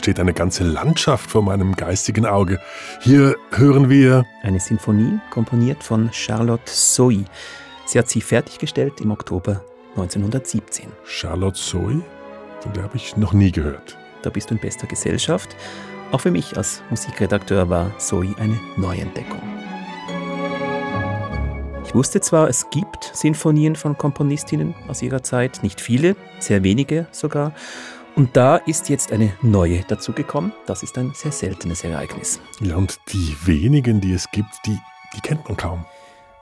Entsteht 0.00 0.18
eine 0.18 0.32
ganze 0.32 0.64
Landschaft 0.64 1.30
vor 1.30 1.42
meinem 1.42 1.76
geistigen 1.76 2.24
Auge. 2.24 2.58
Hier 3.02 3.36
hören 3.50 3.90
wir 3.90 4.24
eine 4.42 4.58
Sinfonie, 4.58 5.20
komponiert 5.28 5.84
von 5.84 6.10
Charlotte 6.10 6.62
Soy. 6.72 7.26
Sie 7.84 7.98
hat 7.98 8.08
sie 8.08 8.22
fertiggestellt 8.22 9.02
im 9.02 9.10
Oktober 9.10 9.62
1917. 9.96 10.86
Charlotte 11.04 11.58
Soy? 11.58 12.00
Von 12.60 12.72
der 12.72 12.84
habe 12.84 12.96
ich 12.96 13.18
noch 13.18 13.34
nie 13.34 13.52
gehört. 13.52 13.98
Da 14.22 14.30
bist 14.30 14.48
du 14.48 14.54
in 14.54 14.60
bester 14.62 14.86
Gesellschaft. 14.86 15.54
Auch 16.12 16.22
für 16.22 16.30
mich 16.30 16.56
als 16.56 16.80
Musikredakteur 16.88 17.68
war 17.68 17.90
Zoe 17.98 18.34
eine 18.38 18.58
Neuentdeckung. 18.78 19.42
Ich 21.84 21.94
wusste 21.94 22.22
zwar, 22.22 22.48
es 22.48 22.70
gibt 22.70 23.10
Sinfonien 23.12 23.76
von 23.76 23.98
Komponistinnen 23.98 24.74
aus 24.88 25.02
ihrer 25.02 25.22
Zeit, 25.22 25.62
nicht 25.62 25.78
viele, 25.78 26.16
sehr 26.38 26.62
wenige 26.62 27.06
sogar. 27.12 27.52
Und 28.20 28.36
da 28.36 28.56
ist 28.56 28.90
jetzt 28.90 29.12
eine 29.12 29.32
neue 29.40 29.80
dazugekommen. 29.80 30.52
Das 30.66 30.82
ist 30.82 30.98
ein 30.98 31.12
sehr 31.14 31.32
seltenes 31.32 31.84
Ereignis. 31.84 32.38
Ja, 32.60 32.76
und 32.76 33.00
die 33.10 33.34
wenigen, 33.46 34.02
die 34.02 34.12
es 34.12 34.30
gibt, 34.30 34.50
die, 34.66 34.76
die 35.16 35.20
kennt 35.22 35.48
man 35.48 35.56
kaum. 35.56 35.86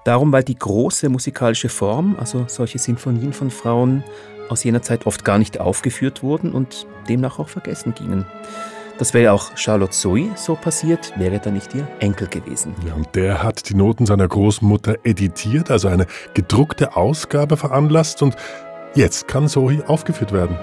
Darum, 0.03 0.33
weil 0.33 0.43
die 0.43 0.59
große 0.59 1.09
musikalische 1.09 1.69
Form, 1.69 2.17
also 2.19 2.47
solche 2.49 2.81
Sinfonien 2.81 3.33
von 3.33 3.53
Frauen 3.53 4.03
aus 4.49 4.65
jener 4.65 4.83
Zeit 4.83 5.07
oft 5.07 5.25
gar 5.25 5.39
nicht 5.39 5.61
aufgeführt 5.61 6.25
wurden 6.25 6.51
und 6.51 6.89
demnach 7.09 7.39
auch 7.39 7.49
vergessen 7.49 7.95
gingen. 7.95 8.27
Das 8.99 9.15
wäre 9.15 9.33
auch 9.33 9.57
Charlotte 9.57 9.93
Zoe 9.93 10.33
so 10.35 10.57
passiert, 10.57 11.17
wäre 11.17 11.39
da 11.39 11.53
nicht 11.53 11.77
ihr 11.77 11.87
Enkel 12.01 12.27
gewesen. 12.27 12.75
Ja, 12.85 12.95
und 12.95 13.15
der 13.15 13.45
hat 13.45 13.69
die 13.69 13.75
Noten 13.75 14.05
seiner 14.05 14.27
Großmutter 14.27 14.97
editiert, 15.05 15.71
also 15.71 15.87
eine 15.87 16.09
gedruckte 16.35 16.97
Ausgabe 16.97 17.57
veranlasst 17.57 18.21
und 18.21 18.35
jetzt 18.97 19.29
kann 19.29 19.47
Zoe 19.47 19.85
aufgeführt 19.87 20.33
werden. 20.33 20.59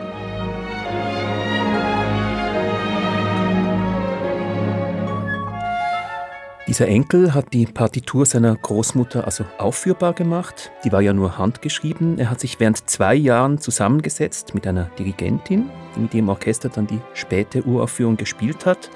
Dieser 6.68 6.88
Enkel 6.88 7.36
hat 7.36 7.54
die 7.54 7.68
Partitur 7.68 8.26
seiner 8.26 8.56
Großmutter 8.56 9.26
also 9.26 9.46
aufführbar 9.60 10.14
gemacht. 10.14 10.72
Die 10.84 10.92
war 10.92 11.00
ja 11.00 11.14
nur 11.14 11.38
handgeschrieben. 11.38 12.18
Er 12.18 12.32
hat 12.32 12.40
sich 12.40 12.60
während 12.60 12.90
zwei 12.90 13.14
Jahren 13.14 13.60
zusammengesetzt 13.60 14.56
mit 14.56 14.66
einer 14.66 14.86
Dirigentin, 14.98 15.70
die 15.96 16.00
mit 16.00 16.14
ihrem 16.16 16.30
Orchester 16.30 16.70
dann 16.70 16.88
die 16.88 17.00
späte 17.14 17.64
Uraufführung 17.64 18.18
gespielt 18.18 18.66
hat. 18.66 18.90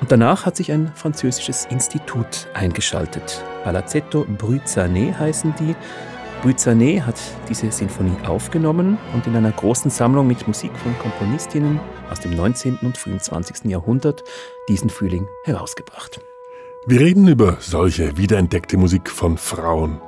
Und 0.00 0.10
danach 0.10 0.46
hat 0.46 0.56
sich 0.56 0.72
ein 0.72 0.90
französisches 0.96 1.66
Institut 1.66 2.48
eingeschaltet. 2.54 3.44
Palazzetto 3.62 4.26
Bruzane 4.36 5.16
heißen 5.16 5.54
die. 5.60 5.76
Bruzane 6.42 7.06
hat 7.06 7.20
diese 7.48 7.70
Sinfonie 7.70 8.16
aufgenommen 8.26 8.98
und 9.14 9.28
in 9.28 9.36
einer 9.36 9.52
großen 9.52 9.92
Sammlung 9.92 10.26
mit 10.26 10.46
Musik 10.48 10.72
von 10.76 10.98
Komponistinnen 10.98 11.78
aus 12.10 12.18
dem 12.18 12.34
19. 12.34 12.78
und 12.82 12.98
frühen 12.98 13.20
20. 13.20 13.66
Jahrhundert 13.66 14.24
diesen 14.68 14.90
Frühling 14.90 15.28
herausgebracht. 15.44 16.20
Wir 16.88 17.00
reden 17.00 17.26
über 17.26 17.56
solche 17.58 18.16
wiederentdeckte 18.16 18.76
Musik 18.76 19.10
von 19.10 19.36
Frauen. 19.38 20.00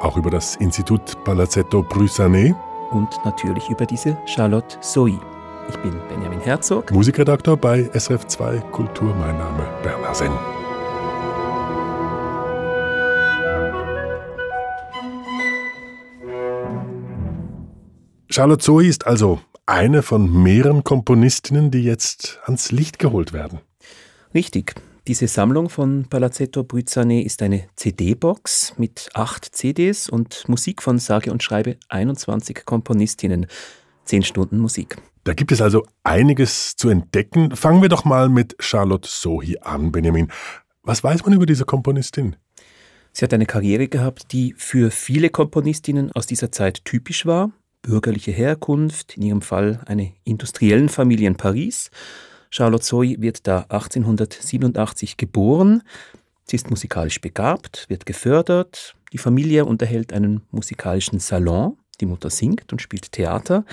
Auch 0.00 0.16
über 0.16 0.28
das 0.28 0.56
Institut 0.56 1.22
Palazzetto 1.22 1.84
Brüssanet. 1.84 2.56
Und 2.90 3.08
natürlich 3.24 3.70
über 3.70 3.86
diese 3.86 4.18
Charlotte 4.26 4.80
Zoe. 4.80 5.20
Ich 5.68 5.76
bin 5.76 5.94
Benjamin 6.08 6.40
Herzog. 6.40 6.90
Musikredakteur 6.90 7.56
bei 7.56 7.88
SRF 7.96 8.26
2 8.26 8.58
Kultur. 8.72 9.14
Mein 9.14 9.38
Name 9.38 9.68
Bernhard 9.84 10.16
Senn. 10.16 10.32
Charlotte 18.28 18.64
Zoe 18.64 18.86
ist 18.86 19.06
also 19.06 19.38
eine 19.64 20.02
von 20.02 20.42
mehreren 20.42 20.82
Komponistinnen, 20.82 21.70
die 21.70 21.84
jetzt 21.84 22.40
ans 22.46 22.72
Licht 22.72 22.98
geholt 22.98 23.32
werden. 23.32 23.60
Richtig. 24.34 24.74
Diese 25.06 25.28
Sammlung 25.28 25.70
von 25.70 26.06
Palazzetto 26.10 26.62
Bruzane 26.62 27.24
ist 27.24 27.40
eine 27.40 27.64
CD-Box 27.74 28.74
mit 28.76 29.08
acht 29.14 29.46
CDs 29.46 30.10
und 30.10 30.46
Musik 30.46 30.82
von 30.82 30.98
sage 30.98 31.32
und 31.32 31.42
schreibe 31.42 31.78
21 31.88 32.66
Komponistinnen. 32.66 33.46
Zehn 34.04 34.22
Stunden 34.22 34.58
Musik. 34.58 34.98
Da 35.24 35.32
gibt 35.32 35.52
es 35.52 35.62
also 35.62 35.86
einiges 36.04 36.76
zu 36.76 36.90
entdecken. 36.90 37.56
Fangen 37.56 37.80
wir 37.80 37.88
doch 37.88 38.04
mal 38.04 38.28
mit 38.28 38.56
Charlotte 38.60 39.08
Sohi 39.10 39.58
an, 39.60 39.90
Benjamin. 39.90 40.30
Was 40.82 41.02
weiß 41.02 41.24
man 41.24 41.32
über 41.32 41.46
diese 41.46 41.64
Komponistin? 41.64 42.36
Sie 43.12 43.24
hat 43.24 43.32
eine 43.32 43.46
Karriere 43.46 43.88
gehabt, 43.88 44.32
die 44.32 44.54
für 44.56 44.90
viele 44.90 45.30
Komponistinnen 45.30 46.12
aus 46.12 46.26
dieser 46.26 46.52
Zeit 46.52 46.84
typisch 46.84 47.24
war. 47.24 47.52
Bürgerliche 47.82 48.32
Herkunft, 48.32 49.16
in 49.16 49.22
ihrem 49.22 49.42
Fall 49.42 49.80
eine 49.86 50.12
industriellen 50.24 50.90
Familie 50.90 51.26
in 51.26 51.36
Paris 51.36 51.90
Charlotte 52.50 52.84
Zoe 52.84 53.16
wird 53.20 53.46
da 53.46 53.60
1887 53.68 55.16
geboren. 55.16 55.82
Sie 56.44 56.56
ist 56.56 56.68
musikalisch 56.68 57.20
begabt, 57.20 57.86
wird 57.88 58.06
gefördert. 58.06 58.96
Die 59.12 59.18
Familie 59.18 59.64
unterhält 59.64 60.12
einen 60.12 60.42
musikalischen 60.50 61.20
Salon. 61.20 61.76
Die 62.00 62.06
Mutter 62.06 62.30
singt 62.30 62.72
und 62.72 62.82
spielt 62.82 63.12
Theater. 63.12 63.64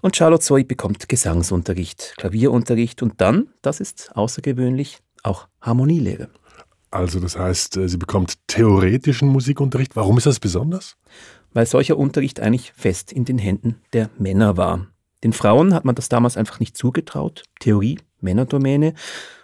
Und 0.00 0.16
Charlotte 0.16 0.42
Zoe 0.42 0.64
bekommt 0.64 1.08
Gesangsunterricht, 1.08 2.14
Klavierunterricht 2.16 3.02
und 3.02 3.20
dann, 3.20 3.48
das 3.62 3.80
ist 3.80 4.10
außergewöhnlich, 4.14 4.98
auch 5.22 5.48
Harmonielehre. 5.60 6.28
Also 6.90 7.20
das 7.20 7.36
heißt, 7.36 7.76
äh, 7.76 7.88
sie 7.88 7.98
bekommt 7.98 8.34
theoretischen 8.46 9.28
Musikunterricht. 9.28 9.96
Warum 9.96 10.16
ist 10.16 10.26
das 10.26 10.40
besonders? 10.40 10.96
Weil 11.52 11.66
solcher 11.66 11.98
Unterricht 11.98 12.40
eigentlich 12.40 12.72
fest 12.72 13.12
in 13.12 13.24
den 13.24 13.38
Händen 13.38 13.80
der 13.92 14.08
Männer 14.18 14.56
war. 14.56 14.86
Den 15.24 15.32
Frauen 15.32 15.74
hat 15.74 15.84
man 15.84 15.94
das 15.94 16.08
damals 16.08 16.36
einfach 16.36 16.60
nicht 16.60 16.76
zugetraut. 16.76 17.42
Theorie, 17.58 17.98
Männerdomäne. 18.20 18.94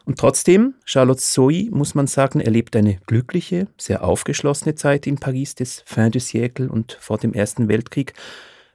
Und 0.04 0.18
trotzdem, 0.18 0.74
Charlotte 0.84 1.20
Zoe, 1.20 1.68
muss 1.70 1.94
man 1.94 2.06
sagen, 2.06 2.40
erlebt 2.40 2.74
eine 2.74 2.98
glückliche, 3.06 3.68
sehr 3.78 4.04
aufgeschlossene 4.04 4.74
Zeit 4.74 5.06
in 5.06 5.16
Paris 5.16 5.54
des 5.54 5.82
Fin 5.86 6.10
du 6.10 6.18
siècle 6.18 6.68
und 6.68 6.96
vor 7.00 7.18
dem 7.18 7.34
Ersten 7.34 7.68
Weltkrieg. 7.68 8.14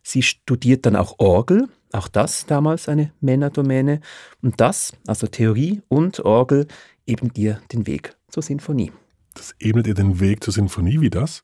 Sie 0.03 0.23
studiert 0.23 0.85
dann 0.85 0.95
auch 0.95 1.15
Orgel, 1.19 1.67
auch 1.91 2.07
das 2.07 2.45
damals 2.45 2.87
eine 2.87 3.11
Männerdomäne. 3.19 3.99
Und 4.41 4.61
das, 4.61 4.93
also 5.05 5.27
Theorie 5.27 5.81
und 5.89 6.21
Orgel, 6.21 6.67
ebnet 7.05 7.37
ihr 7.37 7.59
den 7.73 7.87
Weg 7.87 8.15
zur 8.29 8.43
Sinfonie. 8.43 8.91
Das 9.33 9.53
ebnet 9.59 9.87
ihr 9.87 9.93
den 9.93 10.19
Weg 10.19 10.43
zur 10.43 10.53
Sinfonie, 10.53 11.01
wie 11.01 11.09
das? 11.09 11.43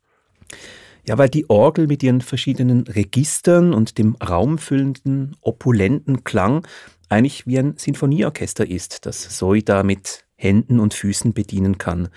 Ja, 1.06 1.18
weil 1.18 1.30
die 1.30 1.50
Orgel 1.50 1.88
mit 1.88 2.02
ihren 2.02 2.22
verschiedenen 2.22 2.82
Registern 2.88 3.74
und 3.74 3.98
dem 3.98 4.16
raumfüllenden, 4.16 5.36
opulenten 5.42 6.24
Klang 6.24 6.66
eigentlich 7.10 7.46
wie 7.48 7.60
ein 7.60 7.76
Sinfonieorchester 7.78 8.68
ist, 8.68 9.06
das 9.06 9.30
Zoe 9.36 9.64
da 9.64 9.84
mit 9.84 10.26
Händen 10.36 10.80
und 10.80 10.94
Füßen 10.94 11.34
bedienen 11.34 11.78
kann. 11.78 12.10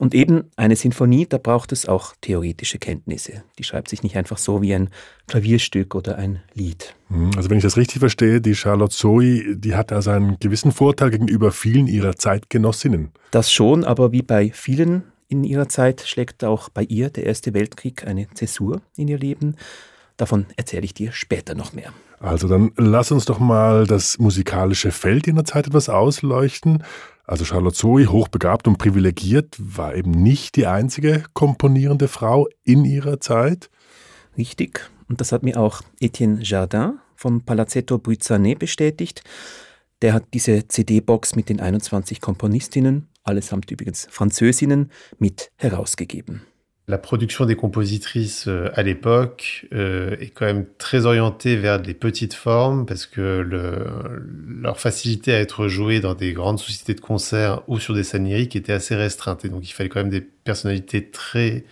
Und 0.00 0.12
eben 0.12 0.50
eine 0.56 0.74
Sinfonie, 0.74 1.26
da 1.26 1.38
braucht 1.38 1.70
es 1.70 1.86
auch 1.86 2.14
theoretische 2.20 2.78
Kenntnisse. 2.78 3.44
Die 3.58 3.64
schreibt 3.64 3.88
sich 3.88 4.02
nicht 4.02 4.16
einfach 4.16 4.38
so 4.38 4.60
wie 4.60 4.74
ein 4.74 4.90
Klavierstück 5.28 5.94
oder 5.94 6.18
ein 6.18 6.42
Lied. 6.52 6.96
Hm, 7.08 7.30
also 7.36 7.48
wenn 7.48 7.58
ich 7.58 7.62
das 7.62 7.76
richtig 7.76 8.00
verstehe, 8.00 8.40
die 8.40 8.56
Charlotte 8.56 8.94
Zoe, 8.94 9.56
die 9.56 9.76
hat 9.76 9.92
also 9.92 10.10
einen 10.10 10.36
gewissen 10.40 10.72
Vorteil 10.72 11.10
gegenüber 11.10 11.52
vielen 11.52 11.86
ihrer 11.86 12.16
Zeitgenossinnen. 12.16 13.12
Das 13.30 13.52
schon, 13.52 13.84
aber 13.84 14.10
wie 14.10 14.22
bei 14.22 14.50
vielen 14.52 15.04
in 15.28 15.44
ihrer 15.44 15.68
Zeit 15.68 16.00
schlägt 16.02 16.42
auch 16.42 16.68
bei 16.68 16.82
ihr 16.82 17.10
der 17.10 17.24
Erste 17.24 17.54
Weltkrieg 17.54 18.04
eine 18.06 18.28
Zäsur 18.34 18.82
in 18.96 19.06
ihr 19.06 19.18
Leben. 19.18 19.56
Davon 20.16 20.46
erzähle 20.56 20.84
ich 20.84 20.94
dir 20.94 21.12
später 21.12 21.54
noch 21.54 21.72
mehr. 21.72 21.92
Also 22.24 22.48
dann 22.48 22.72
lass 22.78 23.12
uns 23.12 23.26
doch 23.26 23.38
mal 23.38 23.86
das 23.86 24.18
musikalische 24.18 24.92
Feld 24.92 25.28
in 25.28 25.36
der 25.36 25.44
Zeit 25.44 25.66
etwas 25.66 25.90
ausleuchten. 25.90 26.82
Also 27.26 27.44
Charlotte 27.44 27.76
Zoe, 27.76 28.06
hochbegabt 28.06 28.66
und 28.66 28.78
privilegiert, 28.78 29.54
war 29.58 29.94
eben 29.94 30.10
nicht 30.10 30.56
die 30.56 30.66
einzige 30.66 31.22
komponierende 31.34 32.08
Frau 32.08 32.48
in 32.62 32.86
ihrer 32.86 33.20
Zeit. 33.20 33.68
Richtig. 34.38 34.90
Und 35.06 35.20
das 35.20 35.32
hat 35.32 35.42
mir 35.42 35.60
auch 35.60 35.82
Etienne 36.00 36.42
Jardin 36.42 36.94
vom 37.14 37.42
Palazzetto 37.42 37.98
Bruzane 37.98 38.56
bestätigt. 38.56 39.22
Der 40.00 40.14
hat 40.14 40.24
diese 40.32 40.66
CD-Box 40.66 41.36
mit 41.36 41.50
den 41.50 41.60
21 41.60 42.22
Komponistinnen, 42.22 43.08
allesamt 43.22 43.70
übrigens 43.70 44.08
Französinnen, 44.10 44.90
mit 45.18 45.50
herausgegeben. 45.56 46.40
La 46.86 46.98
production 46.98 47.46
des 47.46 47.56
compositrices 47.56 48.46
euh, 48.46 48.68
à 48.74 48.82
l'époque 48.82 49.66
euh, 49.72 50.16
est 50.20 50.28
quand 50.28 50.44
même 50.44 50.66
très 50.76 51.06
orientée 51.06 51.56
vers 51.56 51.80
des 51.80 51.94
petites 51.94 52.34
formes 52.34 52.84
parce 52.84 53.06
que 53.06 53.38
le, 53.40 53.86
leur 54.60 54.78
facilité 54.78 55.32
à 55.32 55.40
être 55.40 55.68
jouée 55.68 56.00
dans 56.00 56.14
des 56.14 56.34
grandes 56.34 56.58
sociétés 56.58 56.92
de 56.92 57.00
concert 57.00 57.62
ou 57.68 57.78
sur 57.78 57.94
des 57.94 58.04
scènes 58.04 58.26
lyriques 58.26 58.54
était 58.54 58.74
assez 58.74 58.94
restreinte. 58.94 59.46
Et 59.46 59.48
donc 59.48 59.66
il 59.66 59.72
fallait 59.72 59.88
quand 59.88 60.00
même 60.00 60.10
des 60.10 60.20
personnalités 60.20 61.10
très 61.10 61.64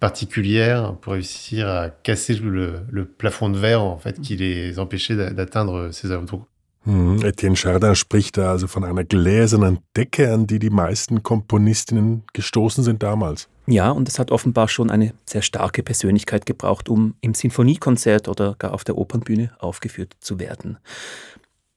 particulières 0.00 0.96
pour 0.96 1.12
réussir 1.12 1.68
à 1.68 1.88
casser 1.88 2.34
le, 2.34 2.80
le 2.90 3.04
plafond 3.04 3.48
de 3.48 3.58
verre 3.58 3.82
en 3.82 3.98
fait 3.98 4.20
qui 4.20 4.34
les 4.36 4.80
empêchait 4.80 5.14
d'atteindre 5.32 5.90
ces 5.92 6.10
œuvres. 6.10 6.26
Donc 6.26 6.42
Hm, 6.86 7.20
Etienne 7.24 7.56
Chardin 7.56 7.96
spricht 7.96 8.36
da 8.36 8.52
also 8.52 8.68
von 8.68 8.84
einer 8.84 9.04
gläsernen 9.04 9.80
Decke, 9.96 10.32
an 10.32 10.46
die 10.46 10.60
die 10.60 10.70
meisten 10.70 11.24
Komponistinnen 11.24 12.22
gestoßen 12.32 12.84
sind 12.84 13.02
damals. 13.02 13.48
Ja, 13.68 13.90
und 13.90 14.08
es 14.08 14.18
hat 14.18 14.30
offenbar 14.30 14.68
schon 14.68 14.90
eine 14.90 15.12
sehr 15.24 15.42
starke 15.42 15.82
Persönlichkeit 15.82 16.46
gebraucht, 16.46 16.88
um 16.88 17.14
im 17.20 17.34
Sinfoniekonzert 17.34 18.28
oder 18.28 18.54
gar 18.58 18.72
auf 18.72 18.84
der 18.84 18.96
Opernbühne 18.96 19.50
aufgeführt 19.58 20.14
zu 20.20 20.38
werden. 20.38 20.78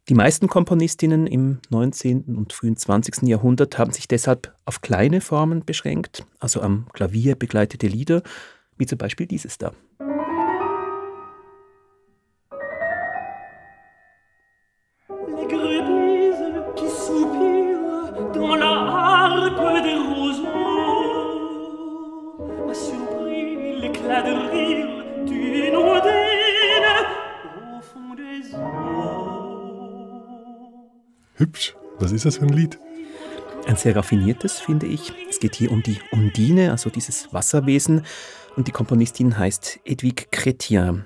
Die 0.07 0.13
meisten 0.13 0.47
Komponistinnen 0.47 1.27
im 1.27 1.59
19. 1.69 2.35
und 2.35 2.53
frühen 2.53 2.77
20. 2.77 3.27
Jahrhundert 3.27 3.77
haben 3.77 3.91
sich 3.91 4.07
deshalb 4.07 4.53
auf 4.65 4.81
kleine 4.81 5.21
Formen 5.21 5.65
beschränkt, 5.65 6.25
also 6.39 6.61
am 6.61 6.87
Klavier 6.93 7.35
begleitete 7.35 7.87
Lieder, 7.87 8.23
wie 8.77 8.85
zum 8.85 8.97
Beispiel 8.97 9.25
dieses 9.25 9.57
da. 9.57 9.71
Hübsch. 31.39 31.73
Was 31.99 32.11
ist 32.11 32.25
das 32.25 32.37
für 32.37 32.43
ein 32.43 32.53
Lied? 32.53 32.77
Ein 33.65 33.77
sehr 33.77 33.95
raffiniertes, 33.95 34.59
finde 34.59 34.87
ich. 34.87 35.13
Es 35.29 35.39
geht 35.39 35.55
hier 35.55 35.71
um 35.71 35.81
die 35.81 35.97
Undine, 36.11 36.71
also 36.71 36.89
dieses 36.89 37.33
Wasserwesen. 37.33 38.05
Und 38.57 38.67
die 38.67 38.71
Komponistin 38.71 39.37
heißt 39.37 39.79
Edwige 39.85 40.25
Chrétien. 40.31 41.05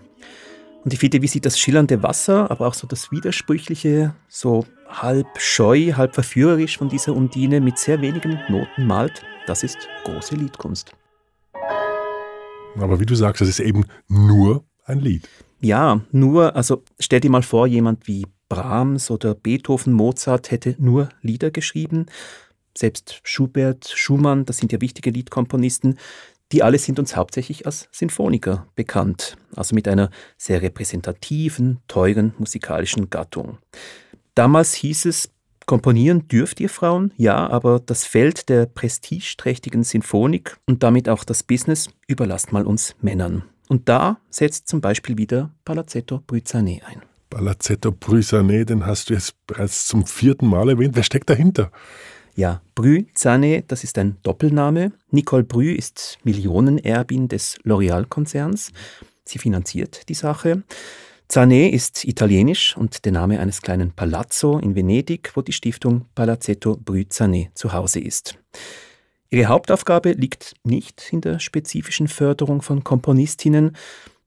Und 0.83 0.91
ich 0.91 0.99
finde, 0.99 1.21
wie 1.21 1.27
sie 1.27 1.39
das 1.39 1.59
schillernde 1.59 2.01
Wasser, 2.01 2.49
aber 2.49 2.67
auch 2.67 2.73
so 2.73 2.87
das 2.87 3.11
Widersprüchliche, 3.11 4.15
so 4.27 4.65
halb 4.89 5.27
scheu, 5.37 5.93
halb 5.93 6.15
verführerisch 6.15 6.79
von 6.79 6.89
dieser 6.89 7.13
Undine 7.13 7.61
mit 7.61 7.77
sehr 7.77 8.01
wenigen 8.01 8.39
Noten 8.49 8.87
malt, 8.87 9.21
das 9.45 9.63
ist 9.63 9.77
große 10.03 10.35
Liedkunst. 10.35 10.95
Aber 12.79 12.99
wie 12.99 13.05
du 13.05 13.13
sagst, 13.13 13.41
das 13.41 13.49
ist 13.49 13.59
eben 13.59 13.85
nur 14.07 14.65
ein 14.85 14.99
Lied. 14.99 15.29
Ja, 15.61 16.01
nur, 16.11 16.55
also 16.55 16.83
stell 16.99 17.19
dir 17.19 17.29
mal 17.29 17.43
vor, 17.43 17.67
jemand 17.67 18.07
wie 18.07 18.25
Brahms 18.53 19.09
oder 19.09 19.33
Beethoven, 19.33 19.93
Mozart 19.93 20.51
hätte 20.51 20.75
nur 20.77 21.09
Lieder 21.21 21.49
geschrieben. 21.49 22.05
Selbst 22.77 23.19
Schubert, 23.23 23.91
Schumann, 23.95 24.45
das 24.45 24.57
sind 24.57 24.71
ja 24.71 24.79
wichtige 24.79 25.09
Liedkomponisten, 25.09 25.97
die 26.51 26.61
alle 26.61 26.77
sind 26.77 26.99
uns 26.99 27.15
hauptsächlich 27.15 27.65
als 27.65 27.87
Sinfoniker 27.91 28.67
bekannt, 28.75 29.37
also 29.55 29.73
mit 29.73 29.87
einer 29.87 30.11
sehr 30.37 30.61
repräsentativen, 30.61 31.79
teuren 31.87 32.33
musikalischen 32.37 33.09
Gattung. 33.09 33.57
Damals 34.35 34.75
hieß 34.75 35.05
es, 35.05 35.31
komponieren 35.65 36.27
dürft 36.27 36.59
ihr 36.59 36.69
Frauen, 36.69 37.11
ja, 37.17 37.49
aber 37.49 37.79
das 37.79 38.05
Feld 38.05 38.49
der 38.49 38.67
prestigeträchtigen 38.67 39.83
Sinfonik 39.83 40.57
und 40.67 40.83
damit 40.83 41.09
auch 41.09 41.23
das 41.23 41.41
Business 41.41 41.89
überlasst 42.07 42.51
mal 42.51 42.67
uns 42.67 42.95
Männern. 43.01 43.43
Und 43.67 43.89
da 43.89 44.17
setzt 44.29 44.67
zum 44.67 44.81
Beispiel 44.81 45.17
wieder 45.17 45.49
Palazzetto 45.65 46.21
Bryzane 46.27 46.81
ein. 46.85 47.01
Palazzetto 47.33 47.91
Bryzane, 47.91 48.63
den 48.63 48.85
hast 48.85 49.09
du 49.09 49.15
jetzt 49.15 49.33
bereits 49.47 49.87
zum 49.87 50.05
vierten 50.05 50.45
Mal 50.45 50.69
erwähnt. 50.69 50.95
Wer 50.95 51.01
steckt 51.01 51.31
dahinter? 51.31 51.71
Ja, 52.35 52.61
Bryzane, 52.75 53.63
das 53.67 53.83
ist 53.83 53.97
ein 53.97 54.17
Doppelname. 54.21 54.91
Nicole 55.09 55.43
Brü 55.43 55.71
ist 55.71 56.19
Millionenerbin 56.23 57.27
des 57.27 57.57
L'Oreal-Konzerns. 57.63 58.71
Sie 59.25 59.39
finanziert 59.39 60.09
die 60.09 60.13
Sache. 60.13 60.61
Zane 61.27 61.71
ist 61.71 62.05
italienisch 62.05 62.77
und 62.77 63.03
der 63.03 63.11
Name 63.11 63.39
eines 63.39 63.63
kleinen 63.63 63.93
Palazzo 63.93 64.59
in 64.59 64.75
Venedig, 64.75 65.31
wo 65.33 65.41
die 65.41 65.53
Stiftung 65.53 66.05
Palazzetto 66.13 66.77
Bryzane 66.77 67.49
zu 67.55 67.73
Hause 67.73 67.99
ist. 67.99 68.37
Ihre 69.31 69.47
Hauptaufgabe 69.47 70.11
liegt 70.11 70.53
nicht 70.63 71.07
in 71.11 71.21
der 71.21 71.39
spezifischen 71.39 72.07
Förderung 72.07 72.61
von 72.61 72.83
Komponistinnen, 72.83 73.75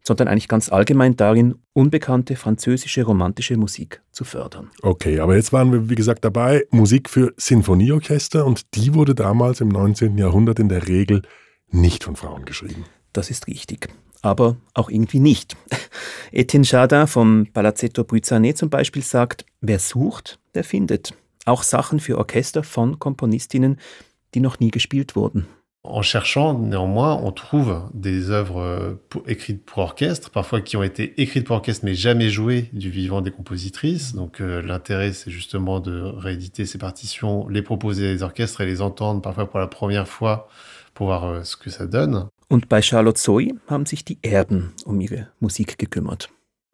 sondern 0.06 0.28
eigentlich 0.28 0.46
ganz 0.46 0.70
allgemein 0.70 1.16
darin, 1.16 1.56
unbekannte 1.72 2.36
französische 2.36 3.02
romantische 3.02 3.56
Musik 3.56 4.02
zu 4.12 4.22
fördern. 4.22 4.70
Okay, 4.82 5.18
aber 5.18 5.34
jetzt 5.34 5.52
waren 5.52 5.72
wir, 5.72 5.90
wie 5.90 5.96
gesagt, 5.96 6.24
dabei, 6.24 6.64
Musik 6.70 7.10
für 7.10 7.34
Sinfonieorchester 7.36 8.46
und 8.46 8.74
die 8.76 8.94
wurde 8.94 9.16
damals 9.16 9.60
im 9.60 9.68
19. 9.68 10.16
Jahrhundert 10.16 10.60
in 10.60 10.68
der 10.68 10.86
Regel 10.86 11.22
nicht 11.70 12.04
von 12.04 12.14
Frauen 12.14 12.44
geschrieben. 12.44 12.84
Das 13.12 13.30
ist 13.30 13.48
richtig. 13.48 13.88
Aber 14.22 14.56
auch 14.74 14.90
irgendwie 14.90 15.18
nicht. 15.18 15.56
Etienne 16.30 16.64
Chardin 16.64 17.08
vom 17.08 17.48
Palazzetto 17.52 18.04
Bryzane 18.04 18.54
zum 18.54 18.70
Beispiel 18.70 19.02
sagt, 19.02 19.44
wer 19.60 19.80
sucht, 19.80 20.38
der 20.54 20.62
findet. 20.62 21.14
Auch 21.46 21.64
Sachen 21.64 21.98
für 21.98 22.16
Orchester 22.18 22.62
von 22.62 23.00
Komponistinnen, 23.00 23.78
die 24.34 24.40
noch 24.40 24.60
nie 24.60 24.70
gespielt 24.70 25.16
wurden. 25.16 25.48
En 25.88 26.02
cherchant, 26.02 26.58
néanmoins, 26.58 27.14
on 27.22 27.32
trouve 27.32 27.82
des 27.94 28.30
œuvres 28.30 28.60
euh, 28.60 28.94
écrites 29.26 29.64
pour 29.64 29.78
orchestre, 29.78 30.30
parfois 30.30 30.60
qui 30.60 30.76
ont 30.76 30.82
été 30.82 31.20
écrites 31.20 31.46
pour 31.46 31.56
orchestre 31.56 31.84
mais 31.84 31.94
jamais 31.94 32.28
jouées 32.28 32.68
du 32.72 32.90
vivant 32.90 33.20
des 33.20 33.30
compositrices. 33.30 34.14
Donc 34.14 34.40
euh, 34.40 34.62
l'intérêt, 34.62 35.12
c'est 35.12 35.30
justement 35.30 35.80
de 35.80 36.00
rééditer 36.00 36.66
ces 36.66 36.78
partitions, 36.78 37.48
les 37.48 37.62
proposer 37.62 38.10
à 38.10 38.12
des 38.12 38.22
orchestres 38.22 38.60
et 38.60 38.66
les 38.66 38.82
entendre 38.82 39.22
parfois 39.22 39.48
pour 39.48 39.60
la 39.60 39.68
première 39.68 40.08
fois 40.08 40.48
pour 40.94 41.06
voir 41.06 41.24
euh, 41.24 41.44
ce 41.44 41.56
que 41.56 41.70
ça 41.70 41.86
donne. 41.86 42.26
Und 42.48 42.68
bei 42.68 42.80
Charlotte 42.80 43.18
Zoe 43.18 43.54
haben 43.68 43.86
sich 43.86 44.04
die 44.04 44.18
Erben 44.22 44.72
um 44.84 45.00
ihre 45.00 45.28
Musik. 45.40 45.76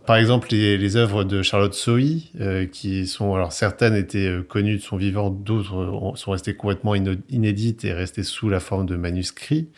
Par 0.06 0.16
exemple, 0.16 0.48
les, 0.50 0.96
œuvres 0.96 1.22
de 1.22 1.42
Charlotte 1.42 1.74
Sohi, 1.74 2.32
euh, 2.40 2.66
qui 2.66 3.06
sont, 3.06 3.34
alors 3.34 3.52
certaines 3.52 3.94
étaient 3.94 4.26
euh, 4.26 4.42
connues 4.42 4.76
de 4.76 4.82
son 4.82 4.96
vivant, 4.96 5.30
d'autres 5.30 5.76
euh, 5.76 6.16
sont 6.16 6.32
restées 6.32 6.54
complètement 6.54 6.94
inédites 6.94 7.84
et 7.84 7.92
restées 7.92 8.24
sous 8.24 8.48
la 8.48 8.58
forme 8.58 8.86
de 8.86 8.96
manuscrits. 8.96 9.68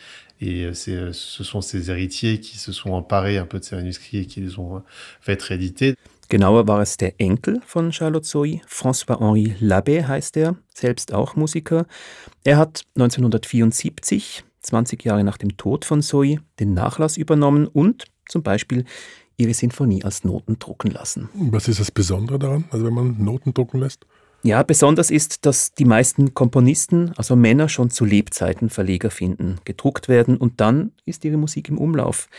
Et 0.41 0.69
ce 0.73 1.13
sont 1.13 1.61
ses 1.61 1.89
héritiers 1.89 2.41
qui 2.41 2.57
se 2.57 2.73
sont 2.73 2.91
emparés 2.91 3.37
un 3.37 3.45
peu 3.45 3.57
de 3.57 3.63
ces 3.63 3.77
manuscrits 3.77 4.17
et 4.17 4.25
qui 4.25 4.41
les 4.41 4.59
ont 4.59 4.83
fait 5.21 5.41
rééditer. 5.41 5.95
Genauer 6.29 6.67
war 6.67 6.81
es 6.81 6.97
der 6.97 7.13
Enkel 7.19 7.61
von 7.65 7.91
Charlotte 7.91 8.25
Zoe, 8.25 8.59
François-Henri 8.67 9.53
Labbé 9.61 10.05
heißt 10.07 10.35
er, 10.37 10.55
selbst 10.73 11.13
auch 11.13 11.35
Musiker. 11.35 11.85
Er 12.43 12.57
hat 12.57 12.81
1974, 12.95 14.43
20 14.61 15.05
Jahre 15.05 15.23
nach 15.23 15.37
dem 15.37 15.55
Tod 15.55 15.85
von 15.85 16.01
Zoe, 16.01 16.39
den 16.59 16.73
Nachlass 16.73 17.15
übernommen 17.15 17.67
und 17.67 18.05
zum 18.27 18.41
Beispiel 18.41 18.85
ihre 19.37 19.53
Sinfonie 19.53 20.03
als 20.03 20.23
Noten 20.23 20.59
drucken 20.59 20.91
lassen. 20.91 21.29
Was 21.33 21.67
ist 21.67 21.79
das 21.79 21.91
Besondere 21.91 22.39
daran, 22.39 22.65
also 22.71 22.85
wenn 22.85 22.93
man 22.93 23.23
Noten 23.23 23.53
drucken 23.53 23.79
lässt? 23.79 24.05
Ja, 24.45 24.61
besonders 24.61 25.09
ist, 25.09 25.47
dass 25.47 25.73
die 25.73 25.85
meisten 25.85 26.35
Komponisten, 26.35 27.13
also 27.17 27.35
Männer, 27.35 27.67
schon 27.67 27.89
zu 27.89 28.05
Lebzeiten 28.05 28.69
Verleger 28.69 29.09
finden, 29.09 29.55
gedruckt 29.65 30.07
werden 30.07 30.37
und 30.37 30.61
dann 30.61 30.91
ist 31.03 31.25
ihre 31.25 31.37
Musik 31.37 31.67
im 31.67 31.79
Umlauf. 31.79 32.29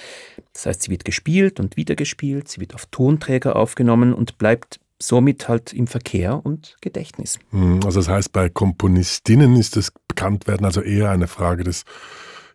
Das 0.52 0.66
heißt, 0.66 0.82
sie 0.82 0.90
wird 0.92 1.04
gespielt 1.04 1.58
und 1.58 1.76
wieder 1.76 1.96
gespielt, 1.96 2.46
sie 2.46 2.60
wird 2.60 2.76
auf 2.76 2.86
Tonträger 2.86 3.56
aufgenommen 3.56 4.14
und 4.14 4.38
bleibt 4.38 4.78
somit 5.00 5.48
halt 5.48 5.72
im 5.72 5.88
Verkehr 5.88 6.46
und 6.46 6.76
Gedächtnis. 6.80 7.40
Hm, 7.50 7.80
also 7.84 7.98
das 7.98 8.08
heißt, 8.08 8.32
bei 8.32 8.50
Komponistinnen 8.50 9.56
ist 9.56 9.74
das 9.74 9.92
Bekanntwerden 10.06 10.64
also 10.64 10.82
eher 10.82 11.10
eine 11.10 11.26
Frage 11.26 11.64
des, 11.64 11.84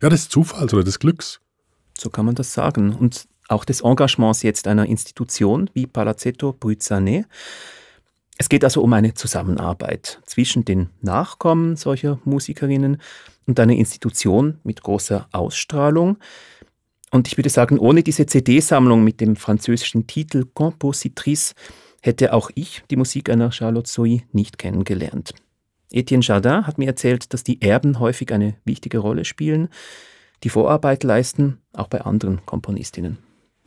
ja, 0.01 0.07
des 0.07 0.29
Zufalls 0.29 0.74
oder 0.74 0.86
des 0.86 1.00
Glücks. 1.00 1.41
So 1.98 2.10
kann 2.10 2.25
man 2.25 2.36
das 2.36 2.53
sagen. 2.53 2.95
Und 2.95 3.27
auch 3.51 3.65
des 3.65 3.81
Engagements 3.81 4.43
jetzt 4.43 4.67
einer 4.67 4.86
Institution 4.86 5.70
wie 5.74 5.86
Palazzetto 5.86 6.53
Bryzane. 6.53 7.25
Es 8.38 8.50
geht 8.50 8.63
also 8.63 8.81
um 8.81 8.93
eine 8.93 9.13
Zusammenarbeit 9.13 10.20
zwischen 10.25 10.65
den 10.65 10.89
Nachkommen 11.01 11.75
solcher 11.75 12.20
Musikerinnen 12.24 12.98
und 13.46 13.60
einer 13.60 13.74
Institution 13.74 14.60
mit 14.63 14.81
großer 14.81 15.27
Ausstrahlung. 15.31 16.17
Und 17.12 17.27
ich 17.27 17.38
würde 17.38 17.50
sagen, 17.50 17.77
ohne 17.77 18.03
diese 18.03 18.25
CD-Sammlung 18.25 19.03
mit 19.03 19.20
dem 19.22 19.36
französischen 19.36 20.08
Titel 20.08 20.46
Compositrice 20.53 21.53
hätte 22.01 22.34
auch 22.34 22.50
ich 22.55 22.84
die 22.89 22.96
Musik 22.96 23.29
einer 23.29 23.51
Charlotte 23.51 23.89
Zoe 23.89 24.22
nicht 24.31 24.58
kennengelernt. 24.58 25.34
Etienne 25.91 26.24
Jardin 26.24 26.65
hat 26.65 26.77
mir 26.77 26.88
erzählt, 26.88 27.34
dass 27.34 27.43
die 27.43 27.62
Erben 27.62 28.00
häufig 28.00 28.31
eine 28.31 28.55
wichtige 28.63 29.00
Rolle 29.00 29.25
spielen, 29.25 29.67
die 30.43 30.50
Vorarbeit 30.50 31.03
leisten, 31.03 31.60
auch 31.74 31.89
bei 31.89 32.01
anderen 32.01 32.43
Komponistinnen. 32.46 33.17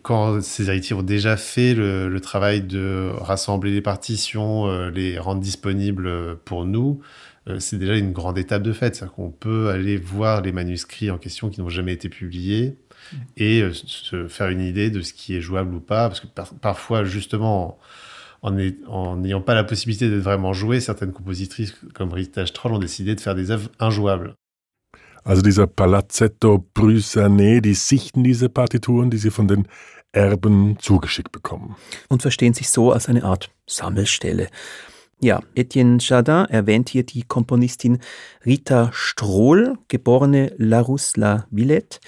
Quand 0.05 0.43
ces 0.43 0.69
héritiers 0.69 0.95
ont 0.95 1.03
déjà 1.03 1.39
fait 1.39 1.75
le, 1.75 2.11
le 2.11 2.21
travail 2.21 2.61
de 2.61 3.11
rassembler 3.17 3.73
les 3.73 3.81
partitions, 3.81 4.69
euh, 4.69 4.91
les 4.91 5.19
rendre 5.19 5.41
disponibles 5.41 6.37
pour 6.45 6.67
nous, 6.67 7.01
euh, 7.49 7.59
c'est 7.59 7.79
déjà 7.79 7.97
une 7.97 8.13
grande 8.13 8.37
étape 8.37 8.63
de 8.63 8.73
fait. 8.75 8.95
C'est-à-dire 8.95 9.15
qu'on 9.15 9.31
peut 9.31 9.71
aller 9.71 9.97
voir 9.97 10.43
les 10.43 10.53
manuscrits 10.53 11.11
en 11.11 11.17
question 11.17 11.49
qui 11.49 11.61
n'ont 11.63 11.71
jamais 11.71 11.95
été 11.95 12.11
publiés 12.11 12.77
et 13.39 13.63
euh, 13.63 13.73
se 13.73 14.29
faire 14.29 14.49
une 14.49 14.61
idée 14.61 14.91
de 14.91 15.01
ce 15.01 15.15
qui 15.15 15.35
est 15.35 15.41
jouable 15.41 15.75
ou 15.75 15.81
pas. 15.81 16.09
Parce 16.09 16.21
que 16.21 16.27
par, 16.27 16.53
parfois, 16.55 17.05
justement, 17.05 17.79
en 18.43 19.17
n'ayant 19.17 19.41
pas 19.41 19.55
la 19.55 19.65
possibilité 19.65 20.11
d'être 20.11 20.21
vraiment 20.21 20.53
joué, 20.53 20.81
certaines 20.81 21.13
compositrices 21.13 21.75
comme 21.95 22.13
Rita 22.13 22.45
Stroll 22.45 22.75
ont 22.75 22.79
décidé 22.79 23.15
de 23.15 23.21
faire 23.21 23.35
des 23.35 23.51
œuvres 23.51 23.71
injouables. 23.81 24.35
Also 25.25 25.41
dieser 25.41 25.67
Palazzetto 25.67 26.65
Brüssane, 26.75 27.63
die 27.63 27.75
sichten 27.75 28.23
diese 28.23 28.51
Partituren, 28.51 29.11
die 29.11 29.17
sie 29.17 29.31
von 29.31 29.49
den 29.49 29.67
Erben 30.13 30.79
zugeschickt 30.79 31.33
bekommen. 31.33 31.77
Und 32.09 32.23
verstehen 32.23 32.55
sich 32.55 32.69
so 32.69 32.93
als 32.93 33.09
eine 33.09 33.25
Art 33.25 33.51
Sammelstelle. 33.67 34.49
Ja, 35.21 35.41
Etienne 35.55 35.99
Jardin 36.01 36.45
erwähnt 36.51 36.91
hier 36.91 37.05
die 37.05 37.23
Komponistin 37.23 37.99
Rita 38.45 38.91
Strohl, 38.93 39.79
geborene 39.89 40.53
Larousse 40.59 41.19
La 41.19 41.47
Villette, 41.51 41.99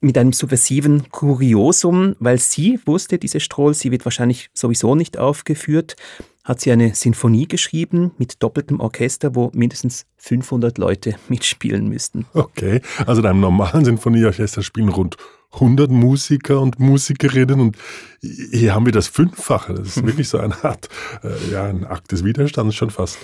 mit 0.00 0.16
einem 0.16 0.32
subversiven 0.32 1.10
Kuriosum, 1.10 2.16
weil 2.18 2.38
sie 2.38 2.78
wusste, 2.86 3.18
diese 3.18 3.40
Strohl, 3.40 3.74
sie 3.74 3.90
wird 3.90 4.04
wahrscheinlich 4.04 4.50
sowieso 4.52 4.94
nicht 4.94 5.18
aufgeführt. 5.18 5.96
Hat 6.44 6.60
sie 6.60 6.72
eine 6.72 6.94
Sinfonie 6.94 7.46
geschrieben 7.46 8.12
mit 8.18 8.42
doppeltem 8.42 8.80
Orchester, 8.80 9.34
wo 9.34 9.50
mindestens 9.54 10.06
500 10.16 10.78
Leute 10.78 11.14
mitspielen 11.28 11.88
müssten. 11.88 12.26
Okay, 12.34 12.80
also 13.06 13.20
in 13.20 13.28
einem 13.28 13.40
normalen 13.40 13.84
Sinfonieorchester 13.84 14.62
spielen 14.62 14.88
rund 14.88 15.16
100 15.54 15.90
Musiker 15.90 16.60
und 16.60 16.80
Musikerinnen 16.80 17.60
und 17.60 17.76
hier 18.20 18.74
haben 18.74 18.86
wir 18.86 18.92
das 18.92 19.08
Fünffache. 19.08 19.74
Das 19.74 19.96
ist 19.96 20.06
wirklich 20.06 20.28
so 20.28 20.38
eine 20.38 20.64
Art, 20.64 20.88
äh, 21.22 21.52
ja, 21.52 21.64
ein 21.64 21.84
Akt 21.84 22.10
des 22.10 22.24
Widerstands 22.24 22.74
schon 22.74 22.90
fast. 22.90 23.18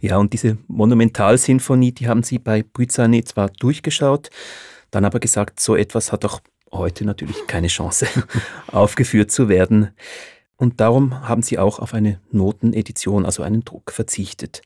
Ja, 0.00 0.18
und 0.18 0.32
diese 0.32 0.58
Monumentalsinfonie, 0.68 1.92
die 1.92 2.06
haben 2.06 2.22
sie 2.22 2.38
bei 2.38 2.62
Brizane 2.62 3.24
zwar 3.24 3.48
durchgeschaut, 3.48 4.30
dann 4.92 5.04
aber 5.04 5.18
gesagt, 5.18 5.58
so 5.58 5.74
etwas 5.74 6.12
hat 6.12 6.22
doch 6.22 6.40
heute 6.72 7.04
natürlich 7.04 7.46
keine 7.48 7.66
Chance, 7.66 8.06
aufgeführt 8.68 9.32
zu 9.32 9.48
werden. 9.48 9.90
Und 10.56 10.80
darum 10.80 11.28
haben 11.28 11.42
sie 11.42 11.58
auch 11.58 11.78
auf 11.78 11.94
eine 11.94 12.20
Notenedition, 12.30 13.26
also 13.26 13.42
einen 13.42 13.64
Druck, 13.64 13.92
verzichtet. 13.92 14.62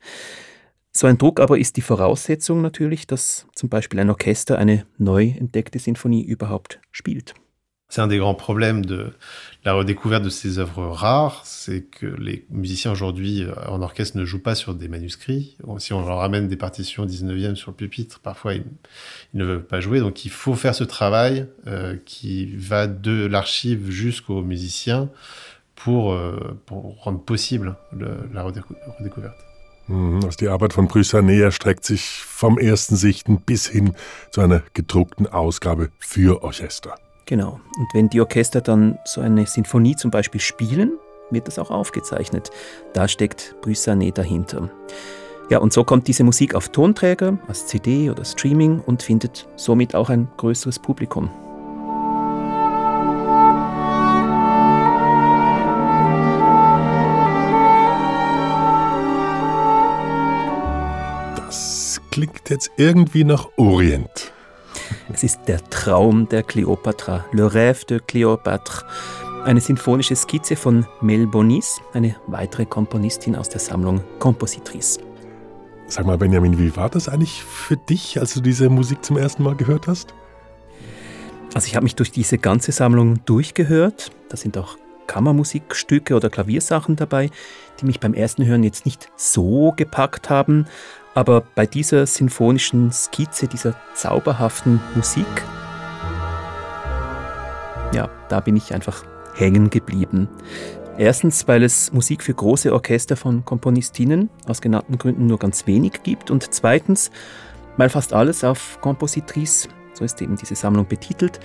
So 0.93 1.07
ein 1.07 1.17
Druck 1.17 1.39
aber 1.39 1.57
ist 1.57 1.77
die 1.77 1.81
Voraussetzung 1.81 2.61
natürlich, 2.61 3.07
dass 3.07 3.47
zum 3.55 3.69
Beispiel 3.69 3.99
ein 3.99 4.09
Orchester 4.09 4.57
eine 4.57 4.85
neu 4.97 5.33
entdeckte 5.37 5.79
Sinfonie 5.79 6.23
überhaupt 6.23 6.79
spielt. 6.91 7.33
C'est 7.91 7.99
un 7.99 8.07
des 8.07 8.19
grands 8.19 8.35
problèmes 8.35 8.85
de 8.85 9.11
la 9.65 9.73
redécouverte 9.73 10.23
de 10.23 10.29
ces 10.29 10.59
œuvres 10.59 10.87
rares, 10.87 11.41
c'est 11.45 11.81
que 11.81 12.05
les 12.05 12.45
musiciens 12.49 12.93
aujourd'hui 12.93 13.43
euh, 13.43 13.53
en 13.67 13.81
orchestre 13.81 14.17
ne 14.17 14.23
jouent 14.23 14.41
pas 14.41 14.55
sur 14.55 14.75
des 14.75 14.87
manuscrits. 14.87 15.57
Si 15.77 15.91
on 15.91 16.05
leur 16.05 16.19
ramène 16.19 16.47
des 16.47 16.55
partitions 16.55 17.05
19e 17.05 17.55
sur 17.55 17.71
le 17.71 17.75
pupitre, 17.75 18.21
parfois 18.21 18.53
ils, 18.53 18.63
ils 19.33 19.39
ne 19.41 19.43
veulent 19.43 19.65
pas 19.65 19.81
jouer. 19.81 19.99
Donc 19.99 20.23
il 20.23 20.31
faut 20.31 20.55
faire 20.55 20.73
ce 20.73 20.85
travail 20.85 21.47
euh, 21.67 21.97
qui 22.05 22.55
va 22.55 22.87
de 22.87 23.25
l'archive 23.25 23.91
jusqu'aux 23.91 24.41
musiciens 24.41 25.09
pour, 25.83 26.13
euh, 26.13 26.57
pour 26.65 27.03
rendre 27.03 27.23
possible 27.23 27.75
le, 27.91 28.29
la 28.33 28.43
redécouverte. 28.43 29.35
Mhm, 29.87 30.23
also 30.23 30.37
die 30.37 30.47
Arbeit 30.47 30.73
von 30.73 30.87
Brüssanet 30.87 31.41
erstreckt 31.41 31.85
sich 31.85 32.23
vom 32.23 32.57
ersten 32.57 32.95
Sichten 32.95 33.41
bis 33.41 33.67
hin 33.67 33.93
zu 34.31 34.41
einer 34.41 34.61
gedruckten 34.73 35.27
Ausgabe 35.27 35.89
für 35.99 36.43
Orchester. 36.43 36.95
Genau. 37.25 37.59
Und 37.77 37.87
wenn 37.93 38.09
die 38.09 38.21
Orchester 38.21 38.61
dann 38.61 38.97
so 39.05 39.21
eine 39.21 39.45
Sinfonie 39.45 39.95
zum 39.95 40.11
Beispiel 40.11 40.41
spielen, 40.41 40.97
wird 41.29 41.47
das 41.47 41.59
auch 41.59 41.71
aufgezeichnet. 41.71 42.51
Da 42.93 43.07
steckt 43.07 43.55
Brüssanet 43.61 44.17
dahinter. 44.17 44.69
Ja, 45.49 45.59
und 45.59 45.73
so 45.73 45.83
kommt 45.83 46.07
diese 46.07 46.23
Musik 46.23 46.55
auf 46.55 46.69
Tonträger, 46.69 47.37
als 47.47 47.67
CD 47.67 48.09
oder 48.09 48.23
Streaming 48.23 48.79
und 48.79 49.03
findet 49.03 49.47
somit 49.57 49.95
auch 49.95 50.09
ein 50.09 50.29
größeres 50.37 50.79
Publikum. 50.79 51.29
Klingt 62.21 62.49
jetzt 62.51 62.69
irgendwie 62.77 63.23
nach 63.23 63.47
Orient. 63.57 64.31
Es 65.11 65.23
ist 65.23 65.39
der 65.47 65.59
Traum 65.71 66.29
der 66.29 66.43
Kleopatra, 66.43 67.25
Le 67.31 67.47
Rêve 67.47 67.83
de 67.87 67.97
Cléopâtre, 67.97 68.83
eine 69.43 69.59
sinfonische 69.59 70.15
Skizze 70.15 70.55
von 70.55 70.85
Mel 71.01 71.25
Bonis, 71.25 71.81
eine 71.93 72.15
weitere 72.27 72.67
Komponistin 72.67 73.35
aus 73.35 73.49
der 73.49 73.59
Sammlung 73.59 74.03
Compositrice. 74.19 74.99
Sag 75.87 76.05
mal, 76.05 76.19
Benjamin, 76.19 76.59
wie 76.59 76.75
war 76.75 76.89
das 76.89 77.09
eigentlich 77.09 77.43
für 77.43 77.77
dich, 77.77 78.19
als 78.19 78.35
du 78.35 78.41
diese 78.41 78.69
Musik 78.69 79.03
zum 79.03 79.17
ersten 79.17 79.41
Mal 79.41 79.55
gehört 79.55 79.87
hast? 79.87 80.13
Also 81.55 81.65
ich 81.65 81.75
habe 81.75 81.85
mich 81.85 81.95
durch 81.95 82.11
diese 82.11 82.37
ganze 82.37 82.71
Sammlung 82.71 83.25
durchgehört. 83.25 84.11
Da 84.29 84.37
sind 84.37 84.59
auch 84.59 84.77
Kammermusikstücke 85.07 86.15
oder 86.15 86.29
Klaviersachen 86.29 86.95
dabei, 86.95 87.31
die 87.79 87.85
mich 87.85 87.99
beim 87.99 88.13
ersten 88.13 88.45
Hören 88.45 88.63
jetzt 88.63 88.85
nicht 88.85 89.09
so 89.17 89.73
gepackt 89.75 90.29
haben. 90.29 90.67
Aber 91.13 91.41
bei 91.55 91.65
dieser 91.65 92.05
sinfonischen 92.05 92.91
Skizze, 92.91 93.47
dieser 93.47 93.75
zauberhaften 93.93 94.79
Musik, 94.95 95.25
ja, 97.93 98.09
da 98.29 98.39
bin 98.39 98.55
ich 98.55 98.73
einfach 98.73 99.03
hängen 99.35 99.69
geblieben. 99.69 100.29
Erstens, 100.97 101.47
weil 101.47 101.63
es 101.63 101.91
Musik 101.91 102.23
für 102.23 102.33
große 102.33 102.71
Orchester 102.71 103.17
von 103.17 103.43
Komponistinnen 103.43 104.29
aus 104.47 104.61
genannten 104.61 104.97
Gründen 104.97 105.27
nur 105.27 105.39
ganz 105.39 105.67
wenig 105.67 106.03
gibt. 106.03 106.31
Und 106.31 106.53
zweitens, 106.53 107.11
weil 107.75 107.89
fast 107.89 108.13
alles 108.13 108.43
auf 108.43 108.79
Compositrice, 108.81 109.67
so 109.93 110.05
ist 110.05 110.21
eben 110.21 110.35
diese 110.35 110.55
Sammlung 110.55 110.87
betitelt, 110.87 111.39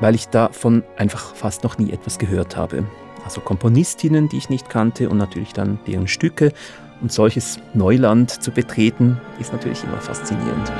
weil 0.00 0.14
ich 0.14 0.28
davon 0.28 0.84
einfach 0.96 1.34
fast 1.34 1.64
noch 1.64 1.78
nie 1.78 1.92
etwas 1.92 2.18
gehört 2.18 2.56
habe. 2.56 2.84
Also 3.24 3.40
Komponistinnen, 3.40 4.28
die 4.28 4.38
ich 4.38 4.48
nicht 4.48 4.68
kannte 4.70 5.08
und 5.08 5.18
natürlich 5.18 5.52
dann 5.52 5.80
deren 5.86 6.06
Stücke 6.06 6.52
und 7.00 7.12
solches 7.12 7.58
Neuland 7.74 8.42
zu 8.42 8.50
betreten, 8.50 9.20
ist 9.38 9.52
natürlich 9.52 9.82
immer 9.84 10.00
faszinierend. 10.00 10.72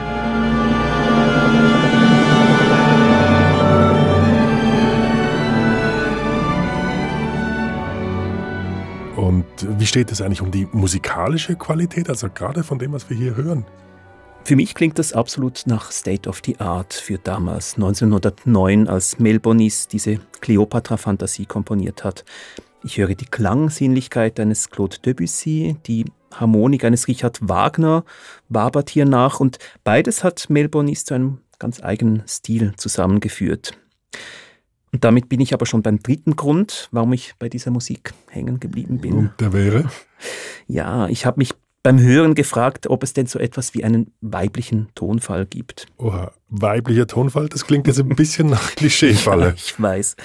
Und 9.17 9.45
wie 9.79 9.87
steht 9.87 10.13
es 10.13 10.23
eigentlich 10.23 10.41
um 10.41 10.51
die 10.51 10.69
musikalische 10.73 11.57
Qualität, 11.57 12.09
also 12.09 12.29
gerade 12.29 12.63
von 12.63 12.79
dem, 12.79 12.93
was 12.93 13.11
wir 13.11 13.17
hier 13.17 13.37
hören? 13.37 13.65
Für 14.45 14.57
mich 14.57 14.75
klingt 14.75 14.99
das 14.99 15.13
absolut 15.13 15.65
nach 15.67 15.93
State 15.93 16.27
of 16.27 16.41
the 16.45 16.59
Art 16.59 16.95
für 16.95 17.19
damals, 17.19 17.75
1909, 17.75 18.89
als 18.89 19.19
Melbonis 19.19 19.89
diese 19.89 20.21
Cleopatra-Fantasie 20.41 21.45
komponiert 21.45 22.03
hat. 22.03 22.25
Ich 22.89 22.97
höre 22.97 23.15
die 23.15 23.27
Klangsinnlichkeit 23.27 24.41
eines 24.41 24.71
Claude 24.71 24.97
Debussy, 25.05 25.77
die 25.87 26.07
Harmonik 26.33 26.85
eines 26.85 27.07
Richard 27.07 27.39
Wagner 27.47 28.03
wabert 28.49 28.89
hier 28.89 29.05
nach 29.05 29.41
und 29.41 29.59
beides 29.85 30.25
hat 30.25 30.49
Melbourne 30.49 30.91
zu 30.95 31.13
einem 31.13 31.43
ganz 31.59 31.83
eigenen 31.85 32.23
Stil 32.27 32.73
zusammengeführt. 32.79 33.73
Und 34.91 35.05
damit 35.05 35.29
bin 35.29 35.41
ich 35.41 35.53
aber 35.53 35.67
schon 35.67 35.83
beim 35.83 36.03
dritten 36.03 36.35
Grund, 36.35 36.89
warum 36.91 37.13
ich 37.13 37.35
bei 37.39 37.51
dieser 37.51 37.71
Musik 37.71 38.15
hängen 38.31 38.59
geblieben 38.59 39.03
bin. 39.03 39.13
Und 39.13 39.33
der 39.39 39.53
wäre? 39.53 39.91
Ja, 40.67 41.09
ich 41.09 41.27
habe 41.27 41.41
mich 41.41 41.53
beim 41.89 42.03
Hören 42.03 42.35
gefragt, 42.35 42.91
ob 42.91 43.03
es 43.03 43.15
denn 43.15 43.25
so 43.25 43.39
etwas 43.39 43.73
wie 43.73 43.83
einen 43.83 44.13
weiblichen 44.21 44.89
Tonfall 44.95 45.47
gibt. 45.47 45.87
Oha, 45.97 46.33
weiblicher 46.51 47.07
Tonfall, 47.07 47.49
das 47.49 47.65
klingt 47.65 47.87
jetzt 47.87 47.99
ein 47.99 48.11
bisschen 48.11 48.51
nach 48.51 48.73
Klischeefalle. 48.77 49.47
ja, 49.47 49.53
ich 49.55 49.81
weiß. 49.81 50.17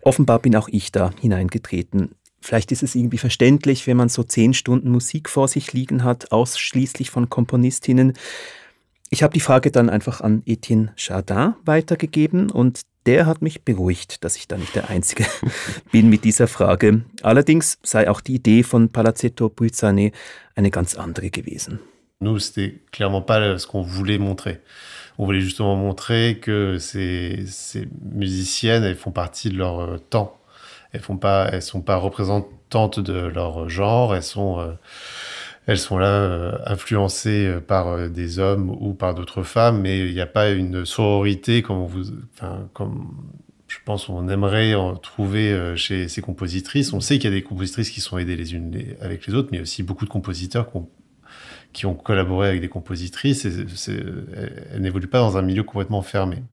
Offenbar 0.00 0.38
bin 0.38 0.56
auch 0.56 0.66
ich 0.66 0.92
da 0.92 1.10
hineingetreten. 1.20 2.14
Vielleicht 2.40 2.72
ist 2.72 2.82
es 2.82 2.94
irgendwie 2.94 3.18
verständlich, 3.18 3.86
wenn 3.86 3.98
man 3.98 4.08
so 4.08 4.22
zehn 4.22 4.54
Stunden 4.54 4.90
Musik 4.90 5.28
vor 5.28 5.46
sich 5.46 5.74
liegen 5.74 6.04
hat, 6.04 6.32
ausschließlich 6.32 7.10
von 7.10 7.28
Komponistinnen. 7.28 8.14
Ich 9.10 9.22
habe 9.22 9.34
die 9.34 9.40
Frage 9.40 9.70
dann 9.70 9.90
einfach 9.90 10.22
an 10.22 10.42
Etienne 10.46 10.94
Chardin 10.96 11.52
weitergegeben 11.66 12.50
und 12.50 12.80
der 13.06 13.26
hat 13.26 13.42
mich 13.42 13.62
beruhigt, 13.62 14.24
dass 14.24 14.36
ich 14.36 14.48
da 14.48 14.56
nicht 14.56 14.74
der 14.74 14.90
Einzige 14.90 15.26
bin 15.92 16.08
mit 16.08 16.24
dieser 16.24 16.48
Frage. 16.48 17.02
Allerdings 17.22 17.78
sei 17.82 18.08
auch 18.08 18.20
die 18.20 18.34
Idee 18.34 18.62
von 18.62 18.88
Palazzetto 18.88 19.48
Puzzane 19.48 20.12
eine 20.54 20.70
ganz 20.70 20.94
andere 20.96 21.30
gewesen. 21.30 21.80
Nous, 22.20 22.38
c'était 22.38 22.80
clairement 22.90 23.22
pas 23.22 23.58
ce 23.58 23.66
qu'on 23.66 23.82
voulait 23.82 24.18
montrer. 24.18 24.60
On 25.18 25.26
voulait 25.26 25.40
justement 25.40 25.76
montrer 25.76 26.38
que 26.40 26.78
ces, 26.78 27.44
ces 27.46 27.88
musiciennes, 28.02 28.84
elles 28.84 28.96
font 28.96 29.12
partie 29.12 29.50
de 29.50 29.56
leur 29.56 29.80
euh, 29.80 29.98
temps. 29.98 30.38
Elles 30.92 31.00
font 31.00 31.18
pas, 31.18 31.48
elles 31.52 31.62
sont 31.62 31.82
pas 31.82 31.96
représentantes 31.96 33.00
de 33.00 33.14
leur 33.14 33.68
genre. 33.68 34.14
Elles 34.14 34.22
sont 34.22 34.60
euh, 34.60 34.72
elles 35.66 35.78
sont 35.78 35.98
là 35.98 36.06
euh, 36.06 36.58
influencées 36.66 37.46
euh, 37.46 37.60
par 37.60 37.88
euh, 37.88 38.08
des 38.08 38.38
hommes 38.38 38.70
ou 38.80 38.94
par 38.94 39.14
d'autres 39.14 39.42
femmes, 39.42 39.80
mais 39.80 40.06
il 40.06 40.14
n'y 40.14 40.20
a 40.20 40.26
pas 40.26 40.50
une 40.50 40.84
sororité 40.84 41.62
comme 41.62 41.88
je 43.66 43.78
pense 43.84 44.08
on 44.08 44.28
aimerait 44.28 44.74
en 44.74 44.94
trouver 44.94 45.74
chez 45.76 46.06
ces 46.08 46.20
compositrices. 46.20 46.92
On 46.92 47.00
sait 47.00 47.18
qu'il 47.18 47.30
y 47.30 47.32
a 47.32 47.36
des 47.36 47.42
compositrices 47.42 47.90
qui 47.90 48.00
sont 48.00 48.18
aidées 48.18 48.36
les 48.36 48.54
unes 48.54 48.72
avec 49.00 49.26
les 49.26 49.34
autres, 49.34 49.48
mais 49.50 49.60
aussi 49.60 49.82
beaucoup 49.82 50.04
de 50.04 50.10
compositeurs 50.10 50.70
qui 50.70 50.76
ont, 50.76 50.88
qui 51.72 51.86
ont 51.86 51.94
collaboré 51.94 52.48
avec 52.48 52.60
des 52.60 52.68
compositrices. 52.68 53.46
Et 53.46 53.66
elles 54.70 54.80
n'évoluent 54.80 55.08
pas 55.08 55.18
dans 55.18 55.36
un 55.36 55.42
milieu 55.42 55.64
complètement 55.64 56.02
fermé. 56.02 56.44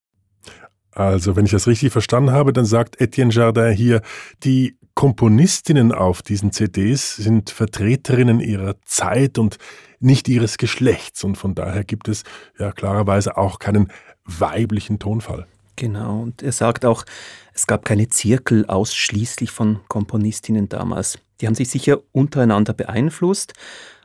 Also, 0.93 1.35
wenn 1.35 1.45
ich 1.45 1.51
das 1.51 1.67
richtig 1.67 1.91
verstanden 1.91 2.31
habe, 2.31 2.51
dann 2.51 2.65
sagt 2.65 2.99
Etienne 2.99 3.31
Jardin 3.31 3.71
hier, 3.71 4.01
die 4.43 4.75
Komponistinnen 5.01 5.91
auf 5.91 6.21
diesen 6.21 6.51
CDs 6.51 7.15
sind 7.15 7.49
Vertreterinnen 7.49 8.39
ihrer 8.39 8.75
Zeit 8.85 9.39
und 9.39 9.57
nicht 9.99 10.29
ihres 10.29 10.59
Geschlechts. 10.59 11.23
Und 11.23 11.39
von 11.39 11.55
daher 11.55 11.83
gibt 11.83 12.07
es 12.07 12.23
ja 12.59 12.71
klarerweise 12.71 13.35
auch 13.35 13.57
keinen 13.57 13.87
weiblichen 14.25 14.99
Tonfall. 14.99 15.47
Genau, 15.75 16.21
und 16.21 16.43
er 16.43 16.51
sagt 16.51 16.85
auch, 16.85 17.03
es 17.51 17.65
gab 17.65 17.83
keine 17.83 18.09
Zirkel 18.09 18.67
ausschließlich 18.67 19.49
von 19.49 19.79
Komponistinnen 19.87 20.69
damals. 20.69 21.17
Die 21.41 21.47
haben 21.47 21.55
sich 21.55 21.71
sicher 21.71 22.01
untereinander 22.11 22.73
beeinflusst, 22.73 23.53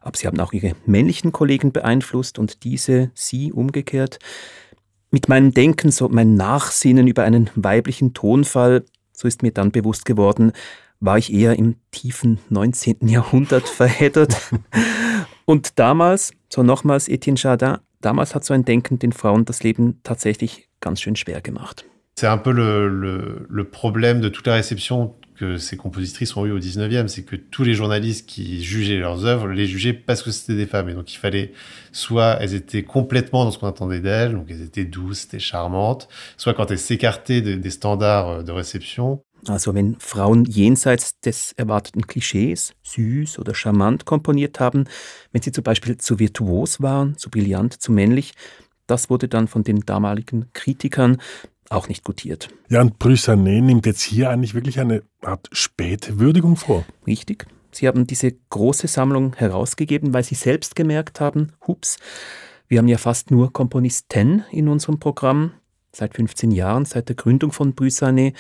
aber 0.01 0.17
sie 0.17 0.27
haben 0.27 0.41
auch 0.41 0.55
ihre 0.55 0.77
männlichen 0.87 1.31
Kollegen 1.31 1.73
beeinflusst 1.73 2.39
und 2.39 2.65
diese 2.65 3.11
sie 3.13 3.53
umgekehrt. 3.53 4.19
Mit 5.11 5.29
meinem 5.29 5.53
Denken, 5.53 5.91
so 5.91 6.09
mein 6.09 6.37
Nachsinnen 6.37 7.07
über 7.07 7.23
einen 7.25 7.51
weiblichen 7.55 8.15
Tonfall, 8.15 8.87
so 9.13 9.29
ist 9.29 9.43
mir 9.43 9.53
dann 9.53 9.73
bewusst 9.73 10.07
geworden, 10.07 10.53
war 11.01 11.19
ich 11.19 11.33
eher 11.33 11.59
im 11.59 11.77
tiefen 11.91 12.39
19. 12.51 13.09
Jahrhundert 13.09 13.69
verheddert. 13.69 14.35
Und 15.45 15.79
damals, 15.79 16.33
so 16.53 16.63
nochmals 16.63 17.09
Etienne 17.09 17.39
Jardin, 17.39 17.79
damals 18.01 18.35
hat 18.35 18.45
so 18.45 18.55
ein 18.55 18.65
Denken 18.65 18.99
den 18.99 19.13
Frauen 19.13 19.45
das 19.45 19.63
Leben 19.63 20.01
tatsächlich 20.03 20.69
ganz 20.81 21.01
schön 21.01 21.17
schwer 21.17 21.41
gemacht. 21.41 21.85
C'est 22.19 22.29
un 22.29 22.39
peu 22.39 22.51
le, 22.51 22.89
le, 22.89 23.47
le, 23.47 23.65
problème 23.65 24.23
de 24.23 24.31
toute 24.31 24.47
la 24.47 24.55
réception 24.55 25.15
que 25.37 25.59
ces 25.59 25.77
compositrices 25.77 26.35
ont 26.37 26.47
eu 26.47 26.51
au 26.51 26.59
19e, 26.59 27.09
c'est 27.09 27.25
que 27.25 27.37
tous 27.37 27.63
les 27.63 27.75
journalistes 27.75 28.27
qui 28.27 28.65
jugeaient 28.65 28.99
leurs 28.99 29.27
œuvres 29.27 29.49
les 29.49 29.67
jugeaient 29.67 29.93
parce 29.93 30.23
que 30.23 30.31
c'était 30.31 30.57
des 30.57 30.65
femmes. 30.65 30.89
Et 30.89 30.95
donc 30.95 31.13
il 31.13 31.19
fallait, 31.19 31.53
soit 31.93 32.39
elles 32.41 32.55
étaient 32.55 32.85
complètement 32.85 33.45
dans 33.45 33.51
ce 33.51 33.59
qu'on 33.59 33.67
attendait 33.67 34.01
d'elles, 34.01 34.33
donc 34.33 34.47
elles 34.49 34.63
étaient 34.63 34.87
douces, 34.87 35.25
étaient 35.25 35.39
charmantes, 35.39 36.09
soit 36.39 36.55
quand 36.55 36.71
elles 36.71 36.79
s'écartaient 36.79 37.43
de, 37.43 37.55
des 37.55 37.71
standards 37.71 38.43
de 38.45 38.53
réception. 38.53 39.21
Also 39.49 39.75
wenn 39.75 39.97
Frauen 39.99 40.45
jenseits 40.45 41.19
des 41.21 41.53
erwarteten 41.53 42.07
Klischees 42.07 42.75
süß 42.83 43.39
oder 43.39 43.55
charmant 43.55 44.05
komponiert 44.05 44.61
haben, 44.61 44.85
wenn 45.33 45.43
sie 45.43 45.53
zum 45.53 45.65
Beispiel 45.65 45.99
zu 45.99 46.19
virtuos 46.19 46.81
waren, 46.81 47.17
zu 47.17 47.31
brillant, 47.31 47.81
zu 47.81 47.93
männlich, 47.93 48.35
das 48.87 49.11
wurde 49.11 49.29
dann 49.29 49.49
von 49.49 49.65
den 49.65 49.81
damaligen 49.81 50.53
Kritikern 50.53 51.19
auch 51.69 51.89
nicht 51.89 52.05
gutiert. 52.05 52.49
Ja, 52.69 52.81
und 52.81 52.99
Brüssanet 52.99 53.63
nimmt 53.65 53.87
jetzt 53.87 54.03
hier 54.03 54.31
eigentlich 54.31 54.55
wirklich 54.55 54.79
eine 54.79 55.03
Art 55.23 55.49
Spätwürdigung 55.53 56.57
vor. 56.57 56.85
Richtig. 57.07 57.47
Sie 57.73 57.89
haben 57.89 58.07
diese 58.07 58.33
große 58.51 58.87
Sammlung 58.89 59.35
herausgegeben, 59.35 60.15
weil 60.15 60.23
Sie 60.23 60.35
selbst 60.35 60.77
gemerkt 60.77 61.21
haben, 61.21 61.53
hups, 61.67 61.99
wir 62.69 62.79
haben 62.79 62.89
ja 62.89 62.99
fast 62.99 63.31
nur 63.31 63.53
Komponisten 63.53 64.45
in 64.51 64.69
unserem 64.69 64.99
Programm, 64.99 65.53
seit 65.93 66.15
15 66.15 66.51
Jahren, 66.51 66.85
seit 66.85 67.09
der 67.09 67.17
Gründung 67.17 67.53
von 67.53 67.75
Brüssanet. 67.75 68.35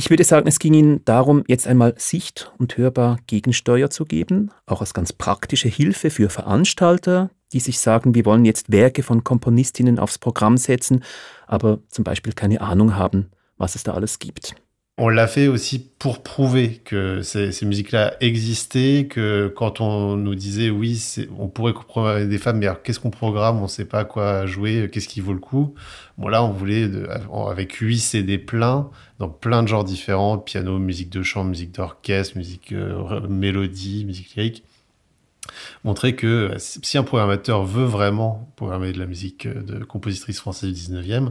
Ich 0.00 0.08
würde 0.08 0.24
sagen, 0.24 0.48
es 0.48 0.58
ging 0.58 0.72
Ihnen 0.72 1.04
darum, 1.04 1.44
jetzt 1.46 1.66
einmal 1.66 1.92
sicht- 1.98 2.50
und 2.56 2.78
hörbar 2.78 3.18
Gegensteuer 3.26 3.90
zu 3.90 4.06
geben, 4.06 4.50
auch 4.64 4.80
als 4.80 4.94
ganz 4.94 5.12
praktische 5.12 5.68
Hilfe 5.68 6.08
für 6.08 6.30
Veranstalter, 6.30 7.28
die 7.52 7.60
sich 7.60 7.80
sagen, 7.80 8.14
wir 8.14 8.24
wollen 8.24 8.46
jetzt 8.46 8.72
Werke 8.72 9.02
von 9.02 9.24
Komponistinnen 9.24 9.98
aufs 9.98 10.16
Programm 10.16 10.56
setzen, 10.56 11.04
aber 11.46 11.80
zum 11.90 12.04
Beispiel 12.04 12.32
keine 12.32 12.62
Ahnung 12.62 12.96
haben, 12.96 13.30
was 13.58 13.74
es 13.74 13.82
da 13.82 13.92
alles 13.92 14.18
gibt. 14.18 14.54
On 15.02 15.08
l'a 15.08 15.26
fait 15.26 15.48
aussi 15.48 15.78
pour 15.78 16.22
prouver 16.22 16.82
que 16.84 17.22
ces, 17.22 17.64
musiques-là 17.64 18.16
existaient, 18.20 19.06
que 19.08 19.50
quand 19.56 19.80
on 19.80 20.14
nous 20.16 20.34
disait 20.34 20.68
oui, 20.68 21.02
on 21.38 21.48
pourrait 21.48 21.72
programmer 21.72 22.26
des 22.26 22.36
femmes, 22.36 22.58
mais 22.58 22.68
qu'est-ce 22.84 23.00
qu'on 23.00 23.08
programme? 23.08 23.60
On 23.60 23.62
ne 23.62 23.66
sait 23.66 23.86
pas 23.86 24.04
quoi 24.04 24.44
jouer, 24.44 24.90
qu'est-ce 24.92 25.08
qui 25.08 25.22
vaut 25.22 25.32
le 25.32 25.38
coup? 25.38 25.74
Bon 26.18 26.28
là, 26.28 26.44
on 26.44 26.50
voulait, 26.50 26.86
avec 27.48 27.76
huit 27.76 27.98
CD 27.98 28.36
pleins, 28.36 28.90
dans 29.18 29.30
plein 29.30 29.62
de 29.62 29.68
genres 29.68 29.84
différents, 29.84 30.36
piano, 30.36 30.78
musique 30.78 31.08
de 31.08 31.22
chant, 31.22 31.44
musique 31.44 31.72
d'orchestre, 31.72 32.36
musique 32.36 32.72
euh, 32.72 33.26
mélodie, 33.26 34.04
musique 34.04 34.34
lyrique, 34.36 34.64
montrer 35.82 36.14
que 36.14 36.52
si 36.58 36.98
un 36.98 37.04
programmateur 37.04 37.64
veut 37.64 37.86
vraiment 37.86 38.52
programmer 38.54 38.92
de 38.92 38.98
la 38.98 39.06
musique 39.06 39.48
de 39.48 39.82
compositrice 39.82 40.40
française 40.40 40.74
du 40.74 40.94
19e, 40.94 41.30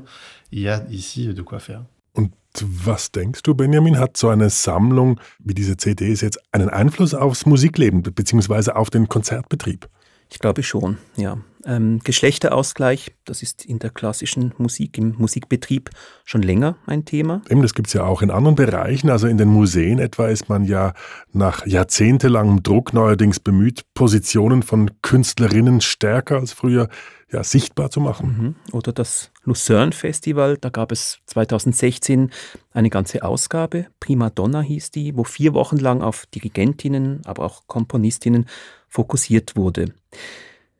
il 0.51 0.61
y 0.61 0.69
a 0.69 0.83
ici 0.89 1.27
de 1.27 1.41
quoi 1.43 1.59
faire. 1.59 1.83
Und 2.13 2.33
was 2.61 3.11
denkst 3.11 3.43
du, 3.43 3.53
Benjamin, 3.53 3.99
hat 3.99 4.17
so 4.17 4.29
eine 4.29 4.49
Sammlung 4.49 5.19
wie 5.39 5.53
diese 5.53 5.77
CDs 5.77 6.21
jetzt 6.21 6.39
einen 6.51 6.69
Einfluss 6.69 7.13
aufs 7.13 7.45
Musikleben 7.45 8.01
bzw. 8.03 8.71
auf 8.71 8.89
den 8.89 9.07
Konzertbetrieb? 9.07 9.87
Ich 10.29 10.39
glaube 10.39 10.63
schon, 10.63 10.97
ja. 11.15 11.37
Ähm, 11.65 11.99
Geschlechterausgleich, 12.03 13.13
das 13.25 13.41
ist 13.41 13.65
in 13.65 13.79
der 13.79 13.89
klassischen 13.89 14.53
Musik, 14.57 14.97
im 14.97 15.15
Musikbetrieb 15.17 15.89
schon 16.23 16.41
länger 16.41 16.77
ein 16.86 17.05
Thema. 17.05 17.41
Eben, 17.49 17.62
das 17.62 17.73
gibt 17.73 17.88
es 17.88 17.93
ja 17.93 18.03
auch 18.03 18.21
in 18.21 18.31
anderen 18.31 18.55
Bereichen. 18.55 19.10
Also 19.10 19.27
in 19.27 19.38
den 19.38 19.49
Museen 19.49 19.99
etwa 19.99 20.27
ist 20.27 20.47
man 20.47 20.63
ja 20.63 20.93
nach 21.34 21.65
jahrzehntelangem 21.65 22.63
Druck 22.63 22.93
neuerdings 22.93 23.39
bemüht, 23.39 23.84
Positionen 23.93 24.63
von 24.63 24.91
Künstlerinnen 25.01 25.81
stärker 25.81 26.38
als 26.38 26.53
früher 26.53 26.88
ja, 27.31 27.43
sichtbar 27.43 27.91
zu 27.91 27.99
machen. 27.99 28.55
Mhm. 28.67 28.73
Oder 28.73 28.91
das 28.91 29.31
Lucerne 29.43 29.91
Festival, 29.91 30.57
da 30.57 30.69
gab 30.69 30.91
es 30.91 31.19
2016 31.27 32.31
eine 32.71 32.89
ganze 32.89 33.23
Ausgabe, 33.23 33.88
Prima 33.99 34.29
Donna 34.29 34.62
hieß 34.62 34.91
die, 34.91 35.15
wo 35.15 35.23
vier 35.23 35.53
Wochen 35.53 35.77
lang 35.77 36.01
auf 36.01 36.25
Dirigentinnen, 36.27 37.21
aber 37.25 37.43
auch 37.43 37.67
Komponistinnen 37.67 38.47
fokussiert 38.88 39.55
wurde. 39.55 39.93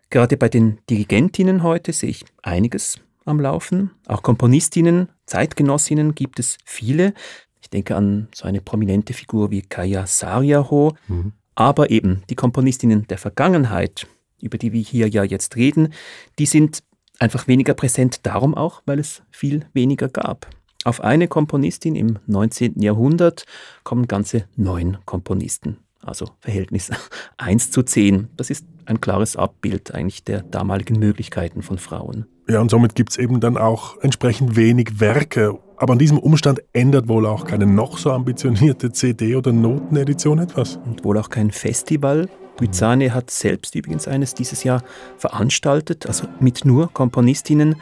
Gerade 0.10 0.38
bei 0.38 0.50
den 0.50 0.80
Dirigentinnen 0.90 1.62
heute 1.62 1.94
sehe 1.94 2.10
ich 2.10 2.26
einiges 2.42 3.00
am 3.26 3.40
Laufen. 3.40 3.92
Auch 4.08 4.24
Komponistinnen, 4.24 5.10
Zeitgenossinnen 5.28 6.16
gibt 6.16 6.40
es 6.40 6.58
viele. 6.66 7.14
Ich 7.62 7.70
denke 7.70 7.96
an 7.96 8.28
so 8.34 8.48
eine 8.48 8.60
prominente 8.60 9.14
Figur 9.14 9.52
wie 9.52 9.62
Kaya 9.62 10.08
Sariaho. 10.08 10.96
Mhm. 11.08 11.34
Aber 11.54 11.92
eben 11.92 12.24
die 12.30 12.36
Komponistinnen 12.36 13.06
der 13.08 13.20
Vergangenheit, 13.20 14.08
über 14.42 14.58
die 14.58 14.74
wir 14.74 14.82
hier 14.82 15.08
ja 15.08 15.24
jetzt 15.24 15.56
reden, 15.58 15.94
die 16.40 16.48
sind 16.48 16.82
einfach 17.20 17.48
weniger 17.48 17.76
präsent 17.76 18.26
darum 18.26 18.56
auch, 18.56 18.82
weil 18.86 18.98
es 18.98 19.22
viel 19.30 19.68
weniger 19.74 20.08
gab. 20.08 20.50
Auf 20.86 21.02
eine 21.02 21.28
Komponistin 21.28 21.96
im 21.96 22.18
19. 22.26 22.82
Jahrhundert 22.82 23.46
kommen 23.84 24.08
ganze 24.08 24.46
neun 24.56 24.98
Komponisten 25.06 25.78
also 26.04 26.30
Verhältnis 26.40 26.92
1 27.38 27.72
zu 27.72 27.84
10. 27.84 28.30
Das 28.38 28.50
ist 28.50 28.66
ein 28.86 29.02
klares 29.02 29.36
Abbild 29.36 29.94
eigentlich 29.94 30.24
der 30.24 30.42
damaligen 30.42 31.00
Möglichkeiten 31.00 31.62
von 31.62 31.78
Frauen. 31.78 32.26
Ja, 32.48 32.62
und 32.62 32.72
somit 32.72 32.96
gibt 32.96 33.12
es 33.12 33.18
eben 33.18 33.40
dann 33.40 33.58
auch 33.58 33.98
entsprechend 34.02 34.56
wenig 34.56 35.00
Werke. 35.00 35.60
Aber 35.78 35.94
an 35.94 36.00
diesem 36.00 36.18
Umstand 36.18 36.62
ändert 36.74 37.08
wohl 37.08 37.26
auch 37.26 37.46
keine 37.46 37.66
noch 37.66 37.98
so 37.98 38.12
ambitionierte 38.12 38.92
CD- 38.92 39.36
oder 39.36 39.54
Notenedition 39.54 40.40
etwas. 40.40 40.78
Und 40.78 41.04
wohl 41.06 41.18
auch 41.18 41.30
kein 41.30 41.52
Festival. 41.52 42.28
Byzane 42.58 43.14
hat 43.14 43.32
selbst 43.32 43.76
übrigens 43.76 44.08
eines 44.08 44.34
dieses 44.34 44.64
Jahr 44.64 44.84
veranstaltet, 45.18 46.08
also 46.08 46.28
mit 46.40 46.66
nur 46.66 46.92
Komponistinnen. 46.92 47.76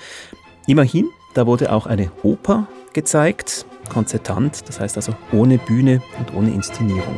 Immerhin, 0.67 1.09
da 1.33 1.47
wurde 1.47 1.71
auch 1.71 1.87
eine 1.87 2.11
Oper 2.21 2.67
gezeigt, 2.93 3.65
konzertant, 3.89 4.67
das 4.67 4.79
heißt 4.79 4.97
also 4.97 5.13
ohne 5.31 5.57
Bühne 5.57 6.01
und 6.19 6.35
ohne 6.35 6.51
Inszenierung. 6.51 7.15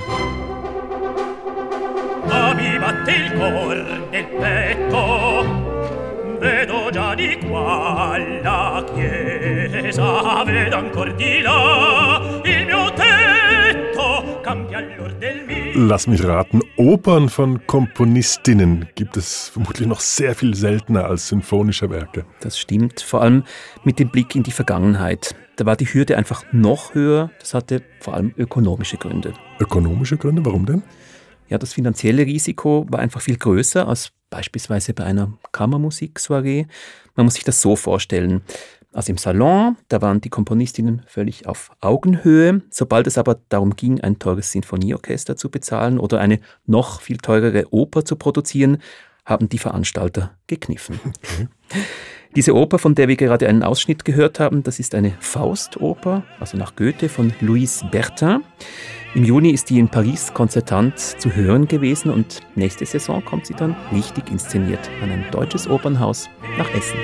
Cor 3.39 3.75
nel 4.11 4.25
petto 4.25 4.97
vedo 6.39 6.89
già 6.91 7.15
di 7.15 7.37
qua 7.47 8.17
la 8.43 8.83
chiesa 8.93 10.43
vedo 10.43 10.75
ancor 10.75 11.15
di 11.15 11.41
là 11.41 12.41
il 12.43 12.65
mio 12.65 12.93
tetto 12.93 14.39
cambia 14.41 14.79
all'or 14.79 15.13
del 15.13 15.43
mio 15.45 15.59
Lass 15.75 16.07
mich 16.07 16.25
raten, 16.25 16.61
Opern 16.77 17.29
von 17.29 17.65
Komponistinnen 17.65 18.87
gibt 18.95 19.15
es 19.15 19.49
vermutlich 19.49 19.87
noch 19.87 20.01
sehr 20.01 20.35
viel 20.35 20.55
seltener 20.55 21.05
als 21.05 21.27
symphonische 21.27 21.89
Werke. 21.89 22.25
Das 22.41 22.57
stimmt, 22.57 22.99
vor 22.99 23.21
allem 23.21 23.43
mit 23.83 23.99
dem 23.99 24.09
Blick 24.09 24.35
in 24.35 24.43
die 24.43 24.51
Vergangenheit. 24.51 25.35
Da 25.55 25.65
war 25.65 25.75
die 25.75 25.85
Hürde 25.85 26.17
einfach 26.17 26.43
noch 26.51 26.95
höher. 26.95 27.29
Das 27.39 27.53
hatte 27.53 27.83
vor 27.99 28.15
allem 28.15 28.33
ökonomische 28.35 28.97
Gründe. 28.97 29.33
Ökonomische 29.59 30.17
Gründe? 30.17 30.43
Warum 30.43 30.65
denn? 30.65 30.83
Ja, 31.49 31.57
das 31.57 31.73
finanzielle 31.73 32.25
Risiko 32.25 32.85
war 32.89 32.99
einfach 32.99 33.21
viel 33.21 33.37
größer 33.37 33.87
als 33.87 34.11
beispielsweise 34.29 34.93
bei 34.93 35.03
einer 35.03 35.33
Kammermusik-Soiree. 35.51 36.67
Man 37.15 37.25
muss 37.25 37.33
sich 37.35 37.43
das 37.43 37.61
so 37.61 37.75
vorstellen. 37.75 38.41
Also 38.93 39.11
im 39.11 39.17
Salon, 39.17 39.77
da 39.87 40.01
waren 40.01 40.21
die 40.21 40.29
Komponistinnen 40.29 41.03
völlig 41.05 41.47
auf 41.47 41.71
Augenhöhe. 41.81 42.61
Sobald 42.69 43.07
es 43.07 43.17
aber 43.17 43.39
darum 43.49 43.75
ging, 43.75 44.01
ein 44.01 44.17
teures 44.17 44.51
Sinfonieorchester 44.51 45.35
zu 45.35 45.49
bezahlen 45.49 45.99
oder 45.99 46.19
eine 46.19 46.39
noch 46.65 47.01
viel 47.01 47.17
teurere 47.17 47.71
Oper 47.71 48.05
zu 48.05 48.15
produzieren, 48.15 48.79
haben 49.25 49.47
die 49.49 49.59
Veranstalter 49.59 50.31
gekniffen. 50.47 50.99
Diese 52.35 52.55
Oper, 52.55 52.77
von 52.77 52.93
der 52.93 53.07
wir 53.07 53.15
gerade 53.15 53.47
einen 53.47 53.63
Ausschnitt 53.63 54.05
gehört 54.05 54.39
haben, 54.39 54.63
das 54.63 54.79
ist 54.79 54.93
eine 54.93 55.13
Faustoper, 55.19 56.23
also 56.39 56.57
nach 56.57 56.75
Goethe 56.75 57.09
von 57.09 57.33
Louise 57.41 57.85
Bertin. 57.89 58.43
Im 59.15 59.25
Juni 59.25 59.49
ist 59.49 59.71
die 59.71 59.79
in 59.79 59.89
Paris 59.89 60.31
konzertant 60.35 60.99
zu 60.99 61.35
hören 61.35 61.67
gewesen 61.67 62.11
und 62.11 62.41
nächste 62.53 62.85
Saison 62.85 63.25
kommt 63.25 63.47
sie 63.47 63.55
dann 63.55 63.75
richtig 63.91 64.29
inszeniert 64.29 64.87
an 65.01 65.09
ein 65.09 65.25
deutsches 65.31 65.67
Opernhaus 65.67 66.29
nach 66.59 66.69
Essen. 66.75 66.99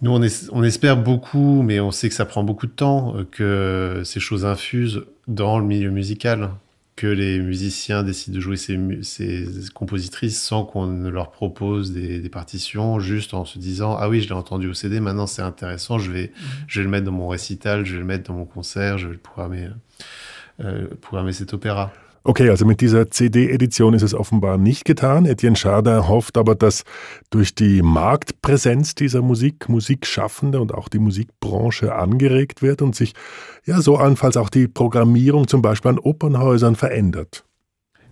Nous, 0.00 0.10
on, 0.12 0.22
es, 0.24 0.50
on, 0.50 0.64
espère 0.64 0.96
beaucoup, 0.96 1.62
mais 1.62 1.78
on 1.78 1.92
sait 1.92 2.08
que 2.08 2.14
ça 2.16 2.24
prend 2.24 2.42
beaucoup 2.42 2.66
de 2.66 2.72
temps, 2.72 3.14
euh, 3.16 3.24
que 3.30 4.02
ces 4.04 4.20
choses 4.20 4.44
infusent 4.44 5.04
dans 5.28 5.58
le 5.58 5.64
milieu 5.64 5.90
musical, 5.90 6.50
que 6.96 7.06
les 7.06 7.38
musiciens 7.38 8.02
décident 8.02 8.36
de 8.36 8.40
jouer 8.40 8.56
ces, 8.56 8.78
ces 9.02 9.46
compositrices 9.74 10.42
sans 10.42 10.64
qu'on 10.64 10.86
ne 10.86 11.10
leur 11.10 11.30
propose 11.30 11.92
des, 11.92 12.20
des, 12.20 12.28
partitions, 12.30 12.98
juste 13.00 13.34
en 13.34 13.44
se 13.44 13.58
disant 13.58 13.96
ah 14.00 14.08
oui 14.08 14.22
je 14.22 14.28
l'ai 14.28 14.34
entendu 14.34 14.66
au 14.68 14.74
CD, 14.74 14.98
maintenant 15.00 15.26
c'est 15.26 15.42
intéressant, 15.42 15.98
je 15.98 16.10
vais, 16.10 16.28
mmh. 16.28 16.44
je 16.66 16.80
vais 16.80 16.84
le 16.84 16.90
mettre 16.90 17.04
dans 17.04 17.12
mon 17.12 17.28
récital, 17.28 17.84
je 17.84 17.92
vais 17.92 17.98
le 17.98 18.06
mettre 18.06 18.28
dans 18.28 18.38
mon 18.38 18.46
concert, 18.46 18.96
je 18.96 19.08
vais 19.08 19.12
le 19.12 19.18
programmer, 19.18 19.68
euh, 20.64 20.88
programmer 21.02 21.34
cet 21.34 21.52
opéra. 21.52 21.92
Okay, 22.28 22.50
also 22.50 22.66
mit 22.66 22.80
dieser 22.80 23.08
CD-Edition 23.08 23.94
ist 23.94 24.02
es 24.02 24.12
offenbar 24.12 24.58
nicht 24.58 24.84
getan. 24.84 25.26
Etienne 25.26 25.54
Chardin 25.54 26.08
hofft 26.08 26.36
aber, 26.36 26.56
dass 26.56 26.82
durch 27.30 27.54
die 27.54 27.82
Marktpräsenz 27.82 28.96
dieser 28.96 29.22
Musik 29.22 29.68
Musikschaffende 29.68 30.60
und 30.60 30.74
auch 30.74 30.88
die 30.88 30.98
Musikbranche 30.98 31.94
angeregt 31.94 32.62
wird 32.62 32.82
und 32.82 32.96
sich 32.96 33.12
ja 33.64 33.80
so 33.80 33.96
allenfalls 33.96 34.36
auch 34.36 34.50
die 34.50 34.66
Programmierung 34.66 35.46
zum 35.46 35.62
Beispiel 35.62 35.92
an 35.92 35.98
Opernhäusern 36.00 36.74
verändert. 36.74 37.44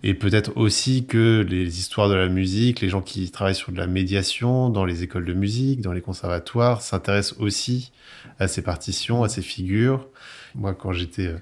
Et 0.01 0.13
peut-être 0.13 0.55
aussi 0.55 1.07
que 1.07 1.45
les 1.49 1.77
histoires 1.77 2.07
de 2.07 2.15
la 2.15 2.29
musique, 2.29 2.79
les 2.79 2.89
gens 2.89 3.01
qui 3.01 3.29
travaillent 3.31 3.53
sur 3.53 3.73
de 3.73 3.77
la 3.77 3.87
médiation 3.87 4.69
dans 4.69 4.85
les 4.85 5.03
écoles 5.03 5.25
de 5.25 5.33
musique, 5.33 5.81
dans 5.81 5.91
les 5.91 5.99
conservatoires, 5.99 6.81
s'intéressent 6.81 7.37
aussi 7.39 7.91
à 8.39 8.47
ces 8.47 8.61
partitions, 8.61 9.23
à 9.23 9.29
ces 9.29 9.41
figures. 9.41 10.07
Moi, 10.53 10.73
quand 10.73 10.93
j'étais 10.93 11.33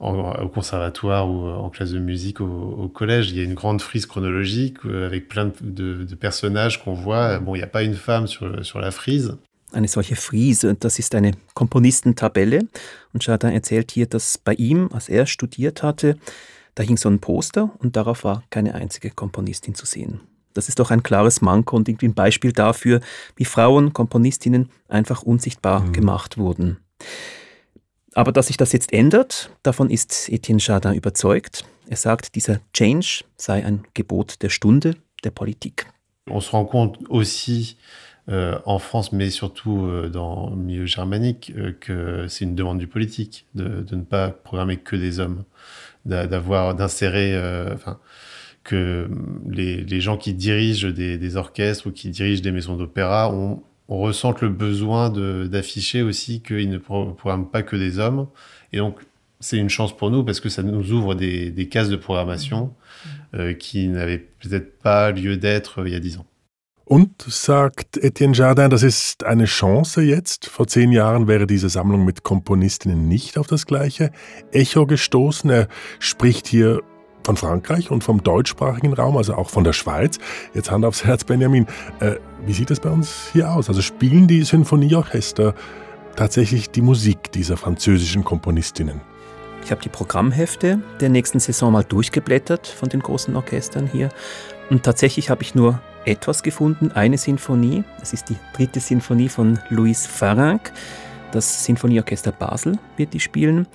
euh, 0.00 0.44
au 0.44 0.48
conservatoire 0.48 1.28
ou 1.28 1.48
en 1.48 1.70
classe 1.70 1.90
de 1.90 1.98
musique 1.98 2.40
au, 2.40 2.88
collège, 2.88 3.30
il 3.30 3.38
y 3.38 3.40
a 3.40 3.44
une 3.44 3.54
grande 3.54 3.82
frise 3.82 4.06
chronologique 4.06 4.78
euh, 4.84 5.06
avec 5.06 5.28
plein 5.28 5.50
de, 5.60 6.06
personnages 6.14 6.82
qu'on 6.82 6.94
voit. 6.94 7.38
Bon, 7.38 7.54
il 7.54 7.58
n'y 7.58 7.64
a 7.64 7.68
pas 7.68 7.82
une 7.82 7.94
femme 7.94 8.26
sur, 8.26 8.64
sur 8.64 8.80
la 8.80 8.90
frise. 8.90 9.36
Eine 9.70 9.86
solche 9.86 10.16
Friese, 10.16 10.76
das 10.80 10.98
ist 10.98 11.14
eine 11.14 11.32
Komponistentabelle. 11.54 12.66
Und 13.12 13.22
Chardin 13.22 13.50
erzählt 13.50 13.90
hier, 13.90 14.06
dass 14.06 14.38
bei 14.38 14.54
ihm, 14.54 14.88
als 14.92 15.10
er 15.10 15.26
studiert 15.26 15.82
hatte, 15.82 16.16
da 16.74 16.82
hing 16.82 16.96
so 16.96 17.10
ein 17.10 17.18
Poster 17.18 17.70
und 17.80 17.96
darauf 17.96 18.24
war 18.24 18.44
keine 18.50 18.74
einzige 18.74 19.10
Komponistin 19.10 19.74
zu 19.74 19.84
sehen. 19.84 20.20
Das 20.54 20.68
ist 20.68 20.78
doch 20.78 20.90
ein 20.90 21.02
klares 21.02 21.42
Manko 21.42 21.76
und 21.76 21.88
irgendwie 21.88 22.08
ein 22.08 22.14
Beispiel 22.14 22.52
dafür, 22.52 23.00
wie 23.36 23.44
Frauen, 23.44 23.92
Komponistinnen 23.92 24.70
einfach 24.88 25.22
unsichtbar 25.22 25.80
mhm. 25.80 25.92
gemacht 25.92 26.38
wurden. 26.38 26.78
Aber 28.18 28.32
dass 28.32 28.48
sich 28.48 28.56
das 28.56 28.72
jetzt 28.72 28.92
ändert, 28.92 29.48
davon 29.62 29.90
ist 29.90 30.28
Etienne 30.28 30.58
Chardin 30.58 30.92
überzeugt. 30.92 31.64
Er 31.88 31.96
sagt, 31.96 32.34
dieser 32.34 32.58
Change 32.72 33.22
sei 33.36 33.64
ein 33.64 33.84
Gebot 33.94 34.42
der 34.42 34.48
Stunde 34.48 34.96
der 35.22 35.30
Politik. 35.30 35.86
On 36.28 36.40
se 36.40 36.50
rend 36.50 36.68
compte 36.68 36.98
aussi 37.10 37.76
euh, 38.28 38.58
en 38.64 38.80
France, 38.80 39.12
mais 39.12 39.30
surtout 39.30 39.86
euh, 39.86 40.08
dans 40.08 40.50
le 40.50 40.56
milieu 40.56 40.84
germanique, 40.84 41.52
euh, 41.56 41.72
que 41.78 42.26
c'est 42.26 42.44
une 42.44 42.56
demande 42.56 42.80
du 42.80 42.88
politique 42.88 43.46
de, 43.54 43.82
de, 43.82 43.94
ne 43.94 44.02
pas 44.02 44.30
programmer 44.30 44.78
que 44.78 44.96
des 44.96 45.20
hommes, 45.20 45.44
d'avoir, 46.04 46.74
d'insérer, 46.74 47.36
euh, 47.36 47.72
enfin, 47.72 48.00
que 48.64 49.08
les, 49.48 49.84
les, 49.84 50.00
gens 50.00 50.16
qui 50.16 50.34
dirigent 50.34 50.88
des, 50.88 51.18
des, 51.18 51.36
orchestres 51.36 51.86
ou 51.86 51.92
qui 51.92 52.10
dirigent 52.10 52.42
des 52.42 52.50
maisons 52.50 52.74
d'opéra 52.74 53.32
ont 53.32 53.62
on 53.88 54.00
ressent 54.00 54.34
le 54.40 54.50
besoin 54.50 55.10
d'afficher 55.10 56.02
aussi 56.02 56.42
qu'ils 56.42 56.70
ne 56.70 56.78
programment 56.78 57.46
pas 57.50 57.62
que 57.62 57.76
des 57.76 57.98
hommes. 57.98 58.28
Et 58.72 58.78
donc, 58.78 59.00
c'est 59.40 59.56
une 59.56 59.70
chance 59.70 59.96
pour 59.96 60.10
nous 60.10 60.24
parce 60.24 60.40
que 60.40 60.48
ça 60.48 60.62
nous 60.62 60.92
ouvre 60.92 61.14
des, 61.14 61.50
des 61.50 61.68
cases 61.68 61.88
de 61.88 61.96
programmation 61.96 62.74
äh, 63.32 63.54
qui 63.56 63.88
n'avaient 63.88 64.18
peut-être 64.18 64.78
pas 64.78 65.10
lieu 65.10 65.36
d'être 65.36 65.86
il 65.86 65.92
y 65.92 65.96
a 65.96 66.00
dix 66.00 66.18
ans. 66.18 66.26
Und, 66.84 67.22
sagt 67.28 67.98
Etienne 67.98 68.32
Jardin, 68.32 68.70
das 68.70 68.82
ist 68.82 69.22
eine 69.24 69.44
Chance 69.44 70.00
jetzt. 70.00 70.46
Vor 70.46 70.66
zehn 70.66 70.90
Jahren 70.90 71.28
wäre 71.28 71.46
diese 71.46 71.68
Sammlung 71.68 72.06
mit 72.06 72.22
Komponistinnen 72.22 73.08
nicht 73.08 73.36
auf 73.36 73.46
das 73.46 73.66
gleiche 73.66 74.10
Echo 74.52 74.86
gestoßen. 74.86 75.50
Er 75.50 75.68
spricht 75.98 76.46
hier 76.46 76.80
von 77.28 77.36
Frankreich 77.36 77.90
und 77.90 78.02
vom 78.02 78.22
deutschsprachigen 78.22 78.94
Raum, 78.94 79.18
also 79.18 79.34
auch 79.34 79.50
von 79.50 79.62
der 79.62 79.74
Schweiz. 79.74 80.18
Jetzt 80.54 80.70
Hand 80.70 80.86
aufs 80.86 81.04
Herz, 81.04 81.24
Benjamin. 81.24 81.66
Äh, 82.00 82.14
wie 82.46 82.54
sieht 82.54 82.70
es 82.70 82.80
bei 82.80 82.88
uns 82.88 83.28
hier 83.34 83.52
aus? 83.52 83.68
Also 83.68 83.82
spielen 83.82 84.26
die 84.26 84.42
Sinfonieorchester 84.44 85.54
tatsächlich 86.16 86.70
die 86.70 86.80
Musik 86.80 87.30
dieser 87.32 87.58
französischen 87.58 88.24
Komponistinnen? 88.24 89.02
Ich 89.62 89.70
habe 89.70 89.82
die 89.82 89.90
Programmhefte 89.90 90.80
der 91.02 91.10
nächsten 91.10 91.38
Saison 91.38 91.70
mal 91.70 91.84
durchgeblättert 91.84 92.66
von 92.66 92.88
den 92.88 93.00
großen 93.00 93.36
Orchestern 93.36 93.86
hier. 93.86 94.08
Und 94.70 94.84
tatsächlich 94.84 95.28
habe 95.28 95.42
ich 95.42 95.54
nur 95.54 95.82
etwas 96.06 96.42
gefunden, 96.42 96.92
eine 96.92 97.18
Sinfonie. 97.18 97.84
Es 98.00 98.14
ist 98.14 98.30
die 98.30 98.36
dritte 98.54 98.80
Sinfonie 98.80 99.28
von 99.28 99.58
Louis 99.68 100.06
Farranc. 100.06 100.72
Das 101.32 101.66
Sinfonieorchester 101.66 102.32
Basel 102.32 102.78
wird 102.96 103.12
die 103.12 103.20
spielen. 103.20 103.66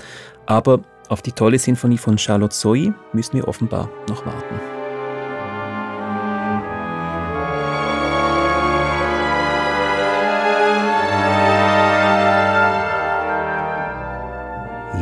Aber 0.47 0.81
auf 1.13 1.21
die 1.21 1.31
tolle 1.31 1.59
Sinfonie 1.59 1.99
von 1.99 2.17
Charlotte 2.17 2.53
Zoe 2.53 2.93
müssen 3.13 3.33
wir 3.35 3.47
offenbar 3.47 3.89
noch 4.09 4.25
warten. 4.25 4.55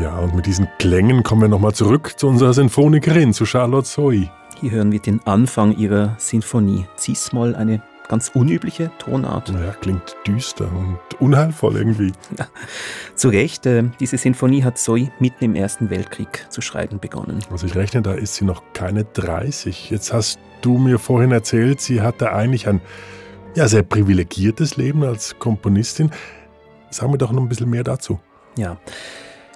Ja, 0.02 0.18
und 0.18 0.36
mit 0.36 0.46
diesen 0.46 0.68
Klängen 0.80 1.24
kommen 1.24 1.42
wir 1.42 1.48
nochmal 1.48 1.74
zurück 1.74 2.14
zu 2.18 2.28
unserer 2.28 2.54
Sinfonikerin, 2.54 3.34
zu 3.34 3.46
Charlotte 3.46 3.88
Zoe. 3.88 4.30
Hier 4.60 4.72
hören 4.72 4.92
wir 4.92 5.00
den 5.00 5.26
Anfang 5.26 5.76
ihrer 5.78 6.16
Sinfonie. 6.18 6.86
Cis-Moll, 6.98 7.56
eine 7.56 7.82
ganz 8.12 8.28
unübliche 8.34 8.92
Tonart. 8.98 9.54
Naja, 9.54 9.72
klingt 9.80 10.18
düster 10.28 10.70
und 10.70 11.00
unheilvoll 11.22 11.78
irgendwie. 11.78 12.12
Ja, 12.38 12.48
zu 13.16 13.30
Recht, 13.30 13.66
äh, 13.66 13.86
diese 14.02 14.18
Sinfonie 14.18 14.66
hat 14.66 14.78
Zoe 14.78 15.10
mitten 15.20 15.46
im 15.46 15.56
Ersten 15.56 15.90
Weltkrieg 15.90 16.46
zu 16.50 16.60
schreiben 16.60 17.00
begonnen. 17.00 17.40
Also 17.50 17.68
ich 17.68 17.76
rechne, 17.76 18.02
da 18.02 18.12
ist 18.12 18.36
sie 18.36 18.44
noch 18.44 18.64
keine 18.74 19.06
30. 19.06 19.90
Jetzt 19.90 20.12
hast 20.12 20.40
du 20.62 20.78
mir 20.78 21.00
vorhin 21.00 21.32
erzählt, 21.32 21.80
sie 21.80 22.02
hatte 22.02 22.34
eigentlich 22.34 22.68
ein 22.68 22.82
ja, 23.56 23.70
sehr 23.70 23.84
privilegiertes 23.84 24.76
Leben 24.76 25.06
als 25.06 25.40
Komponistin. 25.40 26.12
Sagen 26.90 27.14
wir 27.14 27.18
doch 27.18 27.32
noch 27.32 27.42
ein 27.42 27.48
bisschen 27.48 27.70
mehr 27.70 27.86
dazu. 27.86 28.20
Ja. 28.58 28.78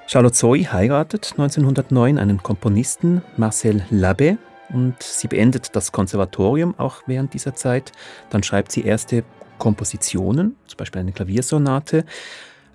Charlotte 0.07 0.35
Zoe 0.35 0.71
heiratet 0.71 1.33
1909 1.33 2.17
einen 2.17 2.41
Komponisten, 2.41 3.21
Marcel 3.35 3.83
Labbé, 3.91 4.37
und 4.75 5.01
sie 5.01 5.29
beendet 5.29 5.75
das 5.75 5.93
Konservatorium 5.93 6.77
auch 6.77 7.01
während 7.07 7.33
dieser 7.33 7.55
Zeit. 7.55 7.93
Dann 8.29 8.43
schreibt 8.43 8.73
sie 8.73 8.83
erste 8.83 9.23
Kompositionen, 9.57 10.57
zum 10.67 10.77
Beispiel 10.77 10.99
eine 10.99 11.13
Klaviersonate. 11.13 12.03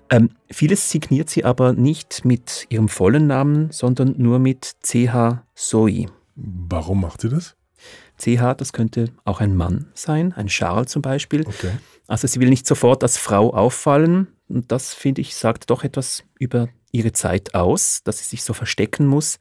Ähm, 0.08 0.30
vieles 0.50 0.88
signiert 0.88 1.28
sie 1.28 1.44
aber 1.44 1.74
nicht 1.74 2.24
mit 2.24 2.66
ihrem 2.70 2.88
vollen 2.88 3.26
Namen, 3.26 3.70
sondern 3.70 4.14
nur 4.16 4.38
mit 4.38 4.76
CH 4.82 5.42
Zoe. 5.54 6.06
Warum 6.34 7.02
macht 7.02 7.20
sie 7.20 7.28
das? 7.28 7.54
CH, 8.16 8.54
das 8.56 8.72
könnte 8.72 9.10
auch 9.24 9.40
ein 9.40 9.54
Mann 9.54 9.86
sein, 9.94 10.32
ein 10.32 10.46
Charles 10.46 10.90
zum 10.90 11.02
Beispiel. 11.02 11.46
Okay. 11.46 11.72
Also 12.08 12.26
sie 12.26 12.40
will 12.40 12.48
nicht 12.48 12.66
sofort 12.66 13.02
als 13.02 13.18
Frau 13.18 13.54
auffallen. 13.54 14.28
Und 14.48 14.72
das, 14.72 14.94
finde 14.94 15.20
ich, 15.20 15.36
sagt 15.36 15.70
doch 15.70 15.84
etwas 15.84 16.24
über 16.38 16.68
ihre 16.92 17.12
Zeit 17.12 17.54
aus, 17.54 18.02
dass 18.04 18.18
sie 18.18 18.24
sich 18.24 18.42
so 18.42 18.52
verstecken 18.52 19.06
muss. 19.06 19.38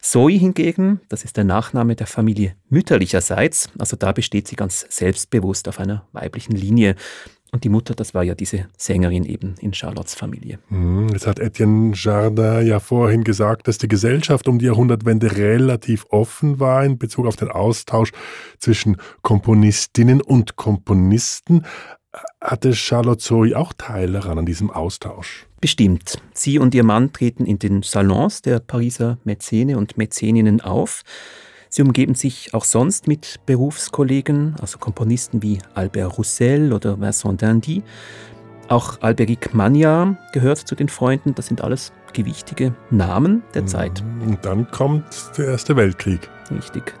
Zoe 0.00 0.32
hingegen, 0.32 1.00
das 1.08 1.24
ist 1.24 1.36
der 1.36 1.44
Nachname 1.44 1.94
der 1.94 2.06
Familie 2.06 2.54
mütterlicherseits, 2.68 3.68
also 3.78 3.96
da 3.96 4.12
besteht 4.12 4.48
sie 4.48 4.56
ganz 4.56 4.86
selbstbewusst 4.88 5.68
auf 5.68 5.78
einer 5.78 6.06
weiblichen 6.12 6.56
Linie. 6.56 6.96
Und 7.52 7.64
die 7.64 7.68
Mutter, 7.68 7.94
das 7.94 8.14
war 8.14 8.22
ja 8.22 8.36
diese 8.36 8.68
Sängerin 8.76 9.24
eben 9.24 9.56
in 9.60 9.74
Charlottes 9.74 10.14
Familie. 10.14 10.60
Hm, 10.68 11.08
jetzt 11.08 11.26
hat 11.26 11.40
Etienne 11.40 11.92
Jardin 11.94 12.64
ja 12.64 12.78
vorhin 12.78 13.24
gesagt, 13.24 13.66
dass 13.66 13.78
die 13.78 13.88
Gesellschaft 13.88 14.46
um 14.46 14.60
die 14.60 14.66
Jahrhundertwende 14.66 15.36
relativ 15.36 16.06
offen 16.10 16.60
war 16.60 16.84
in 16.84 16.96
Bezug 16.96 17.26
auf 17.26 17.36
den 17.36 17.50
Austausch 17.50 18.12
zwischen 18.58 18.98
Komponistinnen 19.22 20.20
und 20.20 20.54
Komponisten. 20.54 21.66
Hatte 22.40 22.72
Charlotte 22.72 23.18
Zoe 23.18 23.56
auch 23.56 23.72
Teil 23.72 24.12
daran 24.12 24.38
an 24.38 24.46
diesem 24.46 24.70
Austausch? 24.70 25.46
Bestimmt. 25.60 26.22
Sie 26.32 26.58
und 26.58 26.74
ihr 26.74 26.84
Mann 26.84 27.12
treten 27.12 27.44
in 27.44 27.58
den 27.58 27.82
Salons 27.82 28.40
der 28.40 28.60
Pariser 28.60 29.18
Mäzene 29.24 29.76
und 29.76 29.98
Mäzeninnen 29.98 30.62
auf. 30.62 31.02
Sie 31.68 31.82
umgeben 31.82 32.14
sich 32.14 32.54
auch 32.54 32.64
sonst 32.64 33.06
mit 33.06 33.40
Berufskollegen, 33.44 34.56
also 34.60 34.78
Komponisten 34.78 35.42
wie 35.42 35.58
Albert 35.74 36.16
Roussel 36.16 36.72
oder 36.72 36.98
Vincent 36.98 37.42
Dandy. 37.42 37.82
Auch 38.68 39.02
Alberic 39.02 39.54
Magnard 39.54 40.16
gehört 40.32 40.58
zu 40.58 40.74
den 40.74 40.88
Freunden. 40.88 41.34
Das 41.34 41.46
sind 41.46 41.60
alles 41.60 41.92
gewichtige 42.14 42.74
Namen 42.90 43.42
der 43.52 43.66
Zeit. 43.66 44.02
Und 44.24 44.38
dann 44.42 44.70
kommt 44.70 45.04
der 45.36 45.48
Erste 45.48 45.76
Weltkrieg. 45.76 46.28
Richtig. 46.50 46.94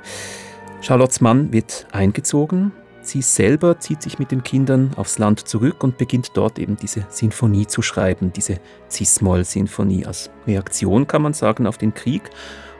Charlottes 0.82 1.20
Mann 1.20 1.52
wird 1.52 1.86
eingezogen 1.92 2.72
Sie 3.10 3.22
selber 3.22 3.80
zieht 3.80 4.02
sich 4.02 4.20
mit 4.20 4.30
den 4.30 4.44
Kindern 4.44 4.92
aufs 4.94 5.18
Land 5.18 5.40
zurück 5.40 5.82
und 5.82 5.98
beginnt 5.98 6.30
dort 6.34 6.60
eben 6.60 6.76
diese 6.76 7.04
Sinfonie 7.08 7.66
zu 7.66 7.82
schreiben, 7.82 8.32
diese 8.32 8.60
Cis-Moll-Sinfonie 8.88 10.06
als 10.06 10.30
Reaktion, 10.46 11.08
kann 11.08 11.22
man 11.22 11.32
sagen, 11.32 11.66
auf 11.66 11.76
den 11.76 11.92
Krieg 11.92 12.22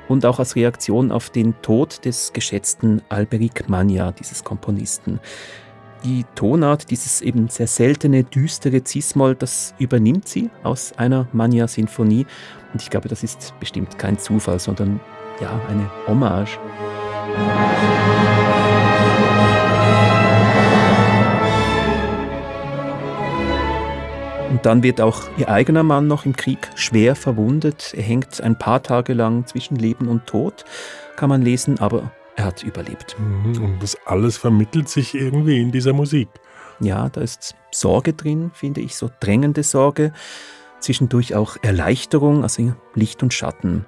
und 0.06 0.24
auch 0.24 0.38
als 0.38 0.54
Reaktion 0.54 1.10
auf 1.10 1.30
den 1.30 1.60
Tod 1.62 2.04
des 2.04 2.32
geschätzten 2.32 3.02
Alberic 3.08 3.68
Magna, 3.68 4.12
dieses 4.12 4.44
Komponisten. 4.44 5.18
Die 6.04 6.24
Tonart, 6.36 6.92
dieses 6.92 7.22
eben 7.22 7.48
sehr 7.48 7.66
seltene, 7.66 8.22
düstere 8.22 8.82
Cis-Moll, 8.86 9.34
das 9.34 9.74
übernimmt 9.80 10.28
sie 10.28 10.48
aus 10.62 10.92
einer 10.96 11.26
Magna-Sinfonie 11.32 12.24
und 12.72 12.80
ich 12.80 12.88
glaube, 12.88 13.08
das 13.08 13.24
ist 13.24 13.52
bestimmt 13.58 13.98
kein 13.98 14.16
Zufall, 14.16 14.60
sondern 14.60 15.00
ja, 15.40 15.60
eine 15.68 15.90
Hommage. 16.06 16.60
Und 24.60 24.66
dann 24.66 24.82
wird 24.82 25.00
auch 25.00 25.22
ihr 25.38 25.48
eigener 25.48 25.82
Mann 25.82 26.06
noch 26.06 26.26
im 26.26 26.36
Krieg 26.36 26.68
schwer 26.74 27.16
verwundet. 27.16 27.94
Er 27.96 28.02
hängt 28.02 28.42
ein 28.42 28.58
paar 28.58 28.82
Tage 28.82 29.14
lang 29.14 29.46
zwischen 29.46 29.76
Leben 29.76 30.06
und 30.06 30.26
Tod, 30.26 30.66
kann 31.16 31.30
man 31.30 31.40
lesen, 31.40 31.78
aber 31.78 32.12
er 32.36 32.44
hat 32.44 32.62
überlebt. 32.62 33.16
Mhm, 33.18 33.64
und 33.64 33.82
das 33.82 33.96
alles 34.04 34.36
vermittelt 34.36 34.90
sich 34.90 35.14
irgendwie 35.14 35.62
in 35.62 35.72
dieser 35.72 35.94
Musik. 35.94 36.28
Ja, 36.78 37.08
da 37.08 37.22
ist 37.22 37.54
Sorge 37.70 38.12
drin, 38.12 38.50
finde 38.52 38.82
ich, 38.82 38.96
so 38.96 39.08
drängende 39.20 39.62
Sorge. 39.62 40.12
Zwischendurch 40.80 41.34
auch 41.34 41.56
Erleichterung, 41.62 42.42
also 42.42 42.74
Licht 42.94 43.22
und 43.22 43.32
Schatten. 43.32 43.86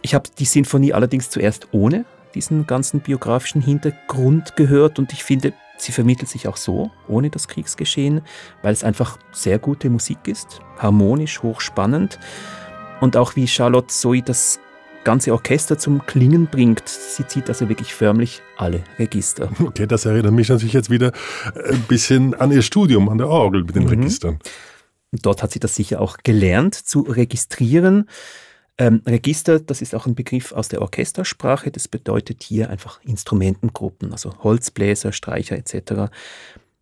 Ich 0.00 0.14
habe 0.14 0.30
die 0.38 0.46
Sinfonie 0.46 0.94
allerdings 0.94 1.28
zuerst 1.28 1.68
ohne 1.72 2.06
diesen 2.34 2.66
ganzen 2.66 3.00
biografischen 3.00 3.60
Hintergrund 3.60 4.56
gehört 4.56 4.98
und 4.98 5.12
ich 5.12 5.22
finde, 5.22 5.52
sie 5.76 5.92
vermittelt 5.92 6.28
sich 6.28 6.48
auch 6.48 6.56
so, 6.56 6.90
ohne 7.08 7.30
das 7.30 7.48
Kriegsgeschehen, 7.48 8.22
weil 8.62 8.72
es 8.72 8.84
einfach 8.84 9.18
sehr 9.32 9.58
gute 9.58 9.90
Musik 9.90 10.26
ist, 10.26 10.60
harmonisch, 10.78 11.42
hochspannend 11.42 12.18
und 13.00 13.16
auch 13.16 13.36
wie 13.36 13.46
Charlotte 13.46 13.88
Zoe 13.88 14.22
das 14.22 14.60
ganze 15.04 15.32
Orchester 15.32 15.78
zum 15.78 16.04
Klingen 16.06 16.46
bringt. 16.46 16.88
Sie 16.88 17.26
zieht 17.26 17.48
also 17.48 17.68
wirklich 17.68 17.94
förmlich 17.94 18.42
alle 18.56 18.82
Register. 18.98 19.50
Okay, 19.62 19.86
das 19.86 20.06
erinnert 20.06 20.32
mich 20.32 20.48
natürlich 20.48 20.72
jetzt 20.72 20.90
wieder 20.90 21.12
ein 21.54 21.82
bisschen 21.82 22.34
an 22.34 22.50
ihr 22.50 22.62
Studium 22.62 23.08
an 23.08 23.18
der 23.18 23.28
Orgel 23.28 23.64
mit 23.64 23.76
den 23.76 23.84
mhm. 23.84 23.90
Registern. 23.90 24.38
Dort 25.12 25.42
hat 25.42 25.52
sie 25.52 25.60
das 25.60 25.74
sicher 25.74 26.00
auch 26.00 26.16
gelernt 26.22 26.74
zu 26.74 27.02
registrieren. 27.02 28.08
Ähm, 28.76 29.02
Register, 29.06 29.60
das 29.60 29.82
ist 29.82 29.94
auch 29.94 30.06
ein 30.06 30.16
Begriff 30.16 30.52
aus 30.52 30.68
der 30.68 30.82
Orchestersprache. 30.82 31.70
Das 31.70 31.86
bedeutet 31.86 32.42
hier 32.42 32.70
einfach 32.70 33.00
Instrumentengruppen, 33.04 34.12
also 34.12 34.32
Holzbläser, 34.42 35.12
Streicher 35.12 35.56
etc. 35.56 36.12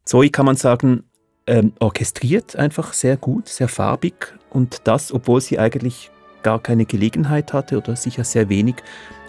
Zoe 0.04 0.30
kann 0.30 0.46
man 0.46 0.56
sagen, 0.56 1.04
ähm, 1.46 1.72
orchestriert 1.80 2.56
einfach 2.56 2.92
sehr 2.92 3.16
gut, 3.16 3.48
sehr 3.48 3.68
farbig 3.68 4.34
und 4.50 4.82
das, 4.84 5.12
obwohl 5.12 5.40
sie 5.40 5.58
eigentlich 5.58 6.10
gar 6.42 6.60
keine 6.60 6.86
Gelegenheit 6.86 7.52
hatte 7.52 7.78
oder 7.78 7.96
sicher 7.96 8.24
sehr 8.24 8.48
wenig 8.48 8.76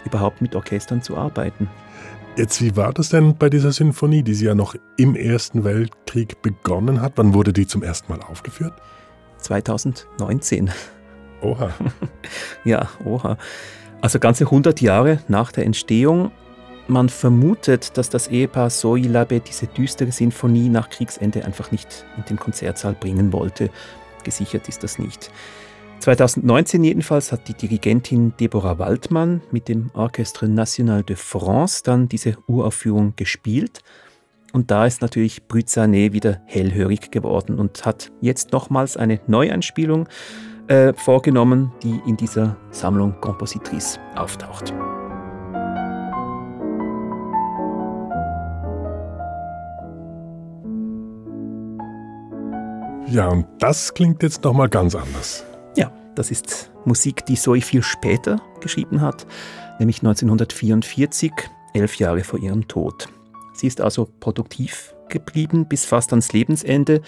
überhaupt 0.05 0.41
mit 0.41 0.55
Orchestern 0.55 1.01
zu 1.01 1.17
arbeiten. 1.17 1.69
Jetzt, 2.35 2.61
wie 2.61 2.75
war 2.75 2.93
das 2.93 3.09
denn 3.09 3.35
bei 3.35 3.49
dieser 3.49 3.71
Sinfonie, 3.71 4.23
die 4.23 4.33
sie 4.33 4.45
ja 4.45 4.55
noch 4.55 4.75
im 4.97 5.15
Ersten 5.15 5.63
Weltkrieg 5.63 6.41
begonnen 6.41 7.01
hat? 7.01 7.13
Wann 7.15 7.33
wurde 7.33 7.53
die 7.53 7.67
zum 7.67 7.83
ersten 7.83 8.11
Mal 8.11 8.21
aufgeführt? 8.21 8.73
2019. 9.37 10.71
Oha. 11.43 11.71
ja, 12.63 12.89
oha. 13.03 13.37
Also 14.01 14.19
ganze 14.19 14.45
100 14.45 14.81
Jahre 14.81 15.19
nach 15.27 15.51
der 15.51 15.65
Entstehung. 15.65 16.31
Man 16.87 17.07
vermutet, 17.07 17.97
dass 17.97 18.09
das 18.09 18.27
Ehepaar 18.27 18.69
Soilabe 18.69 19.39
diese 19.39 19.67
düstere 19.67 20.11
Sinfonie 20.11 20.69
nach 20.69 20.89
Kriegsende 20.89 21.45
einfach 21.45 21.71
nicht 21.71 22.05
in 22.17 22.25
den 22.25 22.37
Konzertsaal 22.37 22.93
bringen 22.93 23.31
wollte. 23.31 23.69
Gesichert 24.23 24.67
ist 24.67 24.83
das 24.83 24.99
nicht. 24.99 25.31
2019 25.99 26.83
jedenfalls 26.83 27.31
hat 27.31 27.47
die 27.47 27.53
Dirigentin 27.53 28.33
Deborah 28.37 28.77
Waldmann 28.77 29.41
mit 29.51 29.69
dem 29.69 29.89
Orchestre 29.93 30.49
National 30.49 31.03
de 31.03 31.15
France 31.15 31.81
dann 31.85 32.09
diese 32.09 32.35
Uraufführung 32.47 33.13
gespielt. 33.15 33.79
Und 34.51 34.69
da 34.69 34.85
ist 34.85 35.01
natürlich 35.01 35.43
Brüzané 35.47 36.11
wieder 36.11 36.41
hellhörig 36.45 37.09
geworden 37.09 37.57
und 37.57 37.85
hat 37.85 38.11
jetzt 38.19 38.51
nochmals 38.51 38.97
eine 38.97 39.21
Neueinspielung 39.27 40.09
äh, 40.67 40.93
vorgenommen, 40.93 41.71
die 41.81 41.99
in 42.05 42.17
dieser 42.17 42.55
Sammlung 42.71 43.19
Compositrice 43.21 43.99
auftaucht. 44.15 44.73
Ja, 53.07 53.27
und 53.27 53.45
das 53.59 53.93
klingt 53.93 54.23
jetzt 54.23 54.43
nochmal 54.43 54.69
ganz 54.69 54.95
anders. 54.95 55.43
Ja, 55.75 55.91
das 56.15 56.31
ist 56.31 56.71
Musik, 56.85 57.25
die 57.25 57.35
Zoe 57.35 57.61
viel 57.61 57.83
später 57.83 58.41
geschrieben 58.59 59.01
hat, 59.01 59.27
nämlich 59.77 59.97
1944, 59.99 61.31
elf 61.73 61.95
Jahre 61.97 62.23
vor 62.23 62.39
ihrem 62.39 62.67
Tod. 62.67 63.09
Sie 63.53 63.67
ist 63.67 63.81
also 63.81 64.09
produktiv 64.19 64.95
geblieben 65.09 65.67
bis 65.67 65.85
fast 65.85 66.11
ans 66.11 66.33
Lebensende 66.33 67.01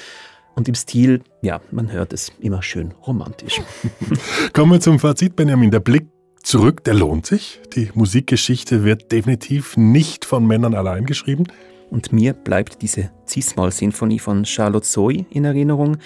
und 0.55 0.67
im 0.67 0.75
Stil, 0.75 1.21
ja, 1.41 1.61
man 1.71 1.91
hört 1.91 2.13
es 2.13 2.31
immer 2.39 2.61
schön 2.61 2.93
romantisch. 3.05 3.61
Kommen 4.53 4.71
wir 4.71 4.79
zum 4.79 4.99
Fazit, 4.99 5.35
Benjamin. 5.35 5.71
Der 5.71 5.81
Blick 5.81 6.07
zurück, 6.41 6.83
der 6.83 6.93
lohnt 6.93 7.25
sich. 7.25 7.61
Die 7.75 7.91
Musikgeschichte 7.93 8.83
wird 8.83 9.11
definitiv 9.11 9.77
nicht 9.77 10.25
von 10.25 10.45
Männern 10.47 10.73
allein 10.73 11.05
geschrieben. 11.05 11.45
Und 11.89 12.11
mir 12.11 12.33
bleibt 12.33 12.81
diese 12.81 13.11
Cis-Moll-Sinfonie 13.27 14.19
von 14.19 14.45
Charlotte 14.45 14.85
Zoe 14.85 15.25
in 15.29 15.45
Erinnerung. 15.45 15.97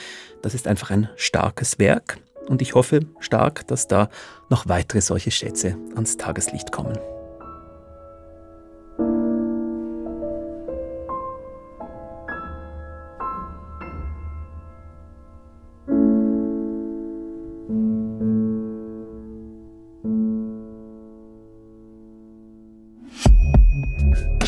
Das 0.42 0.54
ist 0.54 0.68
einfach 0.68 0.90
ein 0.92 1.10
starkes 1.16 1.80
Werk. 1.80 2.20
Und 2.48 2.62
ich 2.62 2.74
hoffe 2.74 3.02
stark, 3.20 3.68
dass 3.68 3.88
da 3.88 4.10
noch 4.50 4.68
weitere 4.68 5.02
solche 5.02 5.32
Schätze 5.32 5.78
ans 5.96 6.18
Tageslicht 6.18 6.72
kommen. 6.72 6.98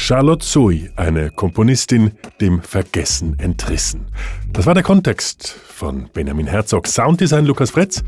Charlotte 0.04 0.44
Zoe, 0.44 0.90
eine 0.96 1.30
Komponistin, 1.30 2.14
dem 2.42 2.64
Vergessen 2.64 3.38
entrissen. 3.38 4.08
Das 4.52 4.66
war 4.66 4.74
der 4.74 4.82
Kontext 4.82 5.48
von 5.48 6.10
Benjamin 6.12 6.48
Herzog. 6.48 6.88
Sounddesign 6.88 7.46
Lukas 7.46 7.70
Fretz. 7.70 8.04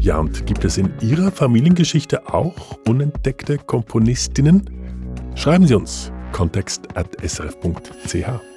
Ja, 0.00 0.16
und 0.16 0.46
gibt 0.46 0.64
es 0.64 0.78
in 0.78 0.90
Ihrer 1.02 1.30
Familiengeschichte 1.30 2.32
auch 2.32 2.78
unentdeckte 2.88 3.58
Komponistinnen? 3.58 4.70
Schreiben 5.34 5.66
Sie 5.66 5.74
uns 5.74 6.10
kontext.srf.ch. 6.32 8.53